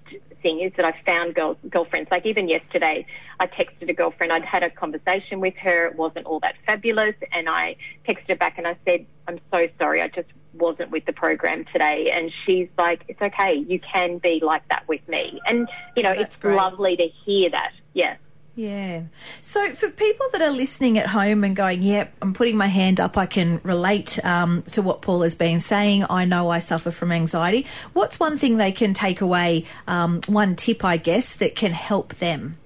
thing 0.42 0.62
is 0.62 0.72
that 0.76 0.86
I 0.86 1.00
found 1.06 1.36
girl, 1.36 1.58
girlfriends. 1.70 2.10
Like 2.12 2.26
even 2.26 2.48
yesterday, 2.48 3.06
I 3.40 3.48
texted 3.48 3.90
a 3.90 3.94
girlfriend. 3.94 4.32
I'd 4.34 4.46
had 4.46 4.64
a 4.64 4.70
conversation 4.70 5.40
with 5.40 5.56
her. 5.58 5.88
It 5.88 5.96
wasn't 5.96 6.26
all 6.26 6.40
that 6.40 6.56
fabulous, 6.66 7.16
and 7.32 7.48
I 7.48 7.76
texted 8.08 8.30
her 8.30 8.36
back 8.36 8.58
and 8.58 8.68
I 8.68 8.76
said, 8.86 9.06
"I'm 9.28 9.40
so 9.52 9.68
sorry. 9.78 10.02
I 10.02 10.08
just 10.08 10.30
wasn't 10.54 10.92
with 10.92 11.06
the 11.06 11.14
program 11.14 11.66
today." 11.72 12.12
And 12.14 12.32
she's 12.46 12.70
like, 12.78 13.04
"It's 13.08 13.22
okay. 13.22 13.56
You 13.56 13.80
can 13.80 14.18
be 14.18 14.40
like 14.44 14.68
that 14.70 14.88
with 14.88 15.08
me." 15.08 15.40
And 15.48 15.68
you 15.96 16.04
know, 16.04 16.14
That's 16.16 16.36
it's 16.36 16.38
great. 16.38 16.56
lovely 16.56 16.98
to 16.98 17.08
hear 17.26 17.50
that. 17.52 17.72
Yeah. 17.94 18.16
Yeah. 18.54 19.04
So 19.42 19.74
for 19.76 19.90
people 19.90 20.26
that 20.34 20.42
are 20.42 20.52
listening 20.52 20.98
at 20.98 21.08
home 21.08 21.46
and 21.46 21.56
going, 21.56 21.82
yep, 21.84 22.14
I'm 22.22 22.34
putting 22.34 22.58
my 22.58 22.68
hand 22.68 23.00
up, 23.00 23.18
I 23.18 23.26
can 23.26 23.62
relate 23.64 24.24
um, 24.26 24.64
to 24.74 24.82
what 24.82 25.02
Paul 25.02 25.22
has 25.22 25.36
been 25.36 25.62
saying. 25.62 26.06
I 26.10 26.26
know 26.26 26.50
I 26.50 26.60
suffer 26.60 26.92
from 26.92 27.14
anxiety. 27.14 27.66
What's 27.94 28.20
one 28.20 28.38
thing 28.38 28.58
they 28.58 28.74
can 28.74 28.94
take 28.94 29.22
away, 29.22 29.66
um, 29.88 30.20
one 30.28 30.58
tip, 30.58 30.84
I 30.84 30.98
guess, 30.98 31.34
that 31.36 31.56
can 31.56 31.72
help 31.72 32.16
them? 32.16 32.58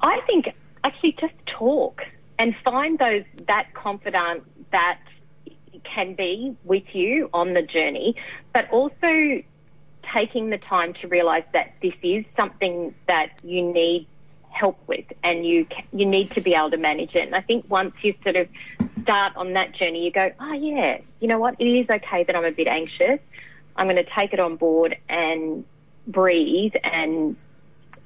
I 0.00 0.20
think 0.26 0.46
actually 0.84 1.16
just 1.20 1.34
talk 1.46 2.02
and 2.38 2.54
find 2.64 2.98
those 2.98 3.24
that 3.48 3.74
confidant 3.74 4.44
that 4.70 5.00
can 5.94 6.14
be 6.14 6.56
with 6.64 6.94
you 6.94 7.28
on 7.32 7.54
the 7.54 7.62
journey, 7.62 8.16
but 8.52 8.70
also 8.70 9.42
taking 10.14 10.50
the 10.50 10.58
time 10.58 10.94
to 10.94 11.08
realize 11.08 11.44
that 11.52 11.74
this 11.82 11.94
is 12.02 12.24
something 12.36 12.94
that 13.06 13.32
you 13.42 13.62
need 13.62 14.06
help 14.50 14.78
with 14.88 15.04
and 15.22 15.46
you 15.46 15.64
you 15.92 16.04
need 16.04 16.30
to 16.32 16.40
be 16.40 16.54
able 16.54 16.70
to 16.70 16.76
manage 16.76 17.14
it. 17.14 17.26
And 17.26 17.34
I 17.34 17.40
think 17.40 17.66
once 17.68 17.94
you 18.02 18.14
sort 18.22 18.36
of 18.36 18.48
start 19.02 19.36
on 19.36 19.52
that 19.54 19.72
journey, 19.74 20.04
you 20.04 20.10
go, 20.10 20.30
oh 20.40 20.52
yeah, 20.52 20.98
you 21.20 21.28
know 21.28 21.38
what? 21.38 21.56
It 21.58 21.64
is 21.64 21.88
okay 21.88 22.24
that 22.24 22.34
I'm 22.34 22.44
a 22.44 22.50
bit 22.50 22.66
anxious. 22.66 23.20
I'm 23.76 23.86
going 23.86 23.96
to 23.96 24.10
take 24.18 24.32
it 24.32 24.40
on 24.40 24.56
board 24.56 24.96
and 25.08 25.64
breathe 26.06 26.74
and 26.82 27.36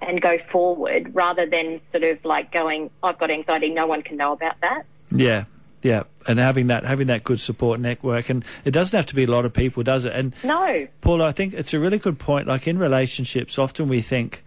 and 0.02 0.20
go 0.20 0.38
forward 0.52 1.14
rather 1.14 1.46
than 1.46 1.80
sort 1.90 2.04
of 2.04 2.22
like 2.24 2.52
going, 2.52 2.90
I've 3.02 3.18
got 3.18 3.30
anxiety, 3.30 3.70
no 3.70 3.86
one 3.86 4.02
can 4.02 4.16
know 4.16 4.32
about 4.32 4.60
that. 4.60 4.84
Yeah. 5.10 5.44
Yeah, 5.84 6.04
and 6.26 6.38
having 6.38 6.68
that 6.68 6.84
having 6.84 7.08
that 7.08 7.24
good 7.24 7.38
support 7.40 7.78
network, 7.78 8.30
and 8.30 8.42
it 8.64 8.70
doesn't 8.70 8.96
have 8.96 9.04
to 9.06 9.14
be 9.14 9.24
a 9.24 9.30
lot 9.30 9.44
of 9.44 9.52
people, 9.52 9.82
does 9.82 10.06
it? 10.06 10.14
And 10.14 10.34
no, 10.42 10.88
Paula, 11.02 11.26
I 11.26 11.32
think 11.32 11.52
it's 11.52 11.74
a 11.74 11.78
really 11.78 11.98
good 11.98 12.18
point. 12.18 12.48
Like 12.48 12.66
in 12.66 12.78
relationships, 12.78 13.58
often 13.58 13.88
we 13.88 14.00
think 14.00 14.42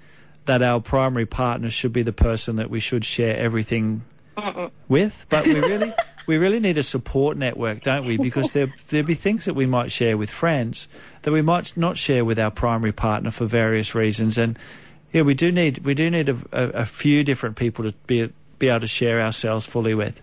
that 0.45 0.63
our 0.63 0.81
primary 0.81 1.27
partner 1.27 1.69
should 1.69 1.93
be 1.93 2.01
the 2.01 2.11
person 2.11 2.55
that 2.55 2.71
we 2.71 2.79
should 2.79 3.05
share 3.05 3.37
everything 3.37 4.01
Mm-mm. 4.35 4.71
with, 4.87 5.27
but 5.29 5.45
we 5.45 5.59
really 5.59 5.93
we 6.25 6.37
really 6.39 6.59
need 6.59 6.79
a 6.79 6.83
support 6.83 7.37
network, 7.37 7.81
don't 7.81 8.07
we? 8.07 8.17
Because 8.17 8.53
there 8.53 8.73
there 8.89 9.03
be 9.03 9.13
things 9.13 9.45
that 9.45 9.53
we 9.53 9.67
might 9.67 9.91
share 9.91 10.17
with 10.17 10.31
friends 10.31 10.87
that 11.21 11.31
we 11.31 11.43
might 11.43 11.77
not 11.77 11.99
share 11.99 12.25
with 12.25 12.39
our 12.39 12.49
primary 12.49 12.93
partner 12.93 13.29
for 13.29 13.45
various 13.45 13.93
reasons, 13.93 14.39
and 14.39 14.57
yeah, 15.13 15.21
we 15.21 15.35
do 15.35 15.51
need 15.51 15.85
we 15.85 15.93
do 15.93 16.09
need 16.09 16.29
a, 16.29 16.37
a, 16.51 16.69
a 16.81 16.85
few 16.87 17.23
different 17.23 17.57
people 17.57 17.85
to 17.85 17.93
be 18.07 18.33
be 18.57 18.69
able 18.69 18.79
to 18.79 18.87
share 18.87 19.21
ourselves 19.21 19.67
fully 19.67 19.93
with. 19.93 20.19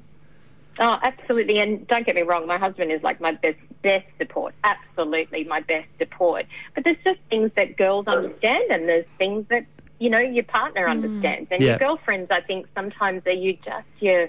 Oh, 0.79 0.99
absolutely. 1.03 1.59
And 1.59 1.87
don't 1.87 2.05
get 2.05 2.15
me 2.15 2.23
wrong, 2.23 2.47
my 2.47 2.59
husband 2.59 2.91
is 2.91 3.03
like 3.03 3.21
my 3.21 3.33
best 3.33 3.59
best 3.83 4.07
support. 4.19 4.55
Absolutely 4.65 5.45
my 5.45 5.61
best 5.61 5.89
support. 5.99 6.47
But 6.75 6.85
there's 6.85 7.03
just 7.05 7.21
things 7.31 7.51
that 7.57 7.77
girls 7.77 8.07
understand 8.07 8.71
and 8.71 8.89
there's 8.89 9.07
things 9.19 9.47
that, 9.51 9.67
you 9.99 10.11
know, 10.11 10.19
your 10.19 10.45
partner 10.45 10.87
mm. 10.87 10.91
understands. 10.91 11.49
And 11.51 11.61
yeah. 11.61 11.71
your 11.71 11.79
girlfriends 11.79 12.31
I 12.31 12.41
think 12.41 12.67
sometimes 12.75 13.23
are 13.27 13.33
you 13.33 13.55
just 13.65 13.87
your 14.01 14.29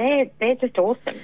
they're 0.00 0.30
they're 0.38 0.54
just 0.54 0.78
awesome. 0.78 1.14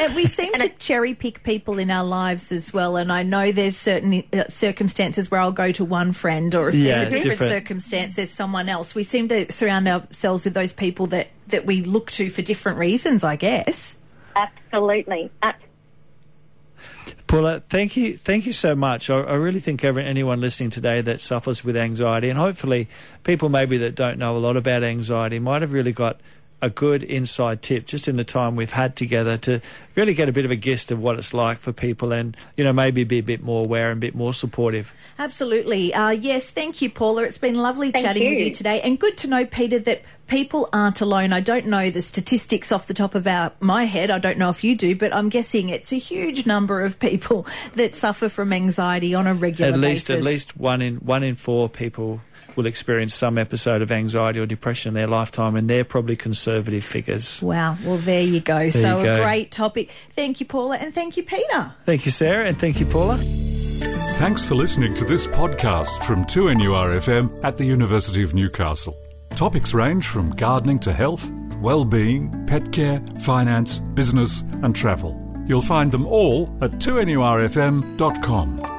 and 0.00 0.14
we 0.14 0.26
seem 0.26 0.52
and 0.52 0.62
to 0.62 0.68
cherry 0.68 1.14
pick 1.14 1.42
people 1.42 1.78
in 1.78 1.90
our 1.90 2.04
lives 2.04 2.52
as 2.52 2.72
well. 2.72 2.96
And 2.96 3.10
I 3.10 3.22
know 3.22 3.50
there's 3.50 3.76
certain 3.76 4.22
uh, 4.32 4.44
circumstances 4.48 5.30
where 5.30 5.40
I'll 5.40 5.52
go 5.52 5.72
to 5.72 5.84
one 5.84 6.12
friend, 6.12 6.54
or 6.54 6.68
if 6.68 6.74
yeah, 6.74 6.96
there's 6.96 7.06
a 7.06 7.10
different, 7.10 7.30
different, 7.30 7.52
circumstance, 7.52 8.16
there's 8.16 8.30
someone 8.30 8.68
else. 8.68 8.94
We 8.94 9.04
seem 9.04 9.28
to 9.28 9.50
surround 9.50 9.88
ourselves 9.88 10.44
with 10.44 10.54
those 10.54 10.72
people 10.72 11.06
that 11.08 11.28
that 11.48 11.64
we 11.64 11.82
look 11.82 12.10
to 12.12 12.28
for 12.28 12.42
different 12.42 12.78
reasons. 12.78 13.24
I 13.24 13.36
guess. 13.36 13.96
Absolutely. 14.36 15.30
Paula, 17.26 17.60
thank 17.68 17.96
you, 17.96 18.16
thank 18.16 18.46
you 18.46 18.52
so 18.52 18.76
much. 18.76 19.10
I, 19.10 19.16
I 19.16 19.34
really 19.34 19.58
think 19.58 19.82
every, 19.82 20.04
anyone 20.04 20.40
listening 20.40 20.70
today 20.70 21.00
that 21.00 21.20
suffers 21.20 21.64
with 21.64 21.76
anxiety, 21.76 22.28
and 22.30 22.38
hopefully 22.38 22.88
people 23.24 23.48
maybe 23.48 23.78
that 23.78 23.96
don't 23.96 24.18
know 24.18 24.36
a 24.36 24.38
lot 24.38 24.56
about 24.56 24.84
anxiety, 24.84 25.40
might 25.40 25.62
have 25.62 25.72
really 25.72 25.90
got 25.90 26.20
a 26.62 26.70
good 26.70 27.02
inside 27.02 27.60
tip 27.60 27.86
just 27.86 28.08
in 28.08 28.16
the 28.16 28.24
time 28.24 28.56
we've 28.56 28.72
had 28.72 28.96
together 28.96 29.36
to 29.36 29.60
really 29.94 30.14
get 30.14 30.28
a 30.28 30.32
bit 30.32 30.44
of 30.44 30.50
a 30.50 30.56
gist 30.56 30.90
of 30.90 31.00
what 31.00 31.18
it's 31.18 31.34
like 31.34 31.58
for 31.58 31.72
people 31.72 32.12
and, 32.12 32.36
you 32.56 32.64
know, 32.64 32.72
maybe 32.72 33.04
be 33.04 33.18
a 33.18 33.22
bit 33.22 33.42
more 33.42 33.64
aware 33.64 33.90
and 33.90 33.98
a 33.98 34.00
bit 34.00 34.14
more 34.14 34.32
supportive. 34.32 34.92
Absolutely. 35.18 35.92
Uh, 35.92 36.10
yes, 36.10 36.50
thank 36.50 36.80
you, 36.80 36.88
Paula. 36.88 37.24
It's 37.24 37.38
been 37.38 37.56
lovely 37.56 37.90
thank 37.90 38.04
chatting 38.04 38.22
you. 38.22 38.30
with 38.30 38.40
you 38.40 38.50
today 38.52 38.80
and 38.80 38.98
good 38.98 39.18
to 39.18 39.28
know, 39.28 39.44
Peter, 39.44 39.78
that 39.80 40.02
people 40.28 40.68
aren't 40.72 41.02
alone. 41.02 41.32
I 41.32 41.40
don't 41.40 41.66
know 41.66 41.90
the 41.90 42.02
statistics 42.02 42.72
off 42.72 42.86
the 42.86 42.94
top 42.94 43.14
of 43.14 43.26
our, 43.26 43.52
my 43.60 43.84
head. 43.84 44.10
I 44.10 44.18
don't 44.18 44.38
know 44.38 44.48
if 44.48 44.64
you 44.64 44.76
do, 44.76 44.96
but 44.96 45.14
I'm 45.14 45.28
guessing 45.28 45.68
it's 45.68 45.92
a 45.92 45.98
huge 45.98 46.46
number 46.46 46.82
of 46.82 46.98
people 46.98 47.46
that 47.74 47.94
suffer 47.94 48.30
from 48.30 48.52
anxiety 48.52 49.14
on 49.14 49.26
a 49.26 49.34
regular 49.34 49.72
at 49.72 49.78
least, 49.78 50.08
basis. 50.08 50.24
At 50.24 50.24
least 50.24 50.56
one 50.56 50.80
in, 50.80 50.96
one 50.96 51.22
in 51.22 51.36
four 51.36 51.68
people 51.68 52.22
will 52.56 52.66
experience 52.66 53.14
some 53.14 53.38
episode 53.38 53.82
of 53.82 53.92
anxiety 53.92 54.40
or 54.40 54.46
depression 54.46 54.90
in 54.90 54.94
their 54.94 55.06
lifetime, 55.06 55.56
and 55.56 55.68
they're 55.68 55.84
probably 55.84 56.16
conservative 56.16 56.84
figures. 56.84 57.42
Wow. 57.42 57.76
Well, 57.84 57.98
there 57.98 58.22
you 58.22 58.40
go. 58.40 58.58
There 58.58 58.70
so, 58.70 58.98
you 58.98 59.04
go. 59.04 59.16
a 59.16 59.22
great 59.22 59.50
topic. 59.50 59.90
Thank 60.14 60.40
you, 60.40 60.46
Paula, 60.46 60.76
and 60.76 60.94
thank 60.94 61.16
you, 61.16 61.22
Peter. 61.22 61.72
Thank 61.84 62.06
you, 62.06 62.12
Sarah, 62.12 62.46
and 62.46 62.58
thank 62.58 62.80
you, 62.80 62.86
Paula. 62.86 63.18
Thanks 64.16 64.42
for 64.42 64.54
listening 64.54 64.94
to 64.94 65.04
this 65.04 65.26
podcast 65.26 66.02
from 66.04 66.24
2NURFM 66.24 67.44
at 67.44 67.58
the 67.58 67.64
University 67.64 68.22
of 68.22 68.32
Newcastle. 68.32 68.96
Topics 69.34 69.74
range 69.74 70.08
from 70.08 70.30
gardening 70.30 70.78
to 70.78 70.92
health, 70.92 71.30
well-being, 71.60 72.46
pet 72.46 72.72
care, 72.72 73.00
finance, 73.20 73.80
business 73.80 74.40
and 74.62 74.74
travel. 74.74 75.22
You'll 75.46 75.60
find 75.60 75.92
them 75.92 76.06
all 76.06 76.56
at 76.62 76.70
2NURFM.com. 76.72 78.75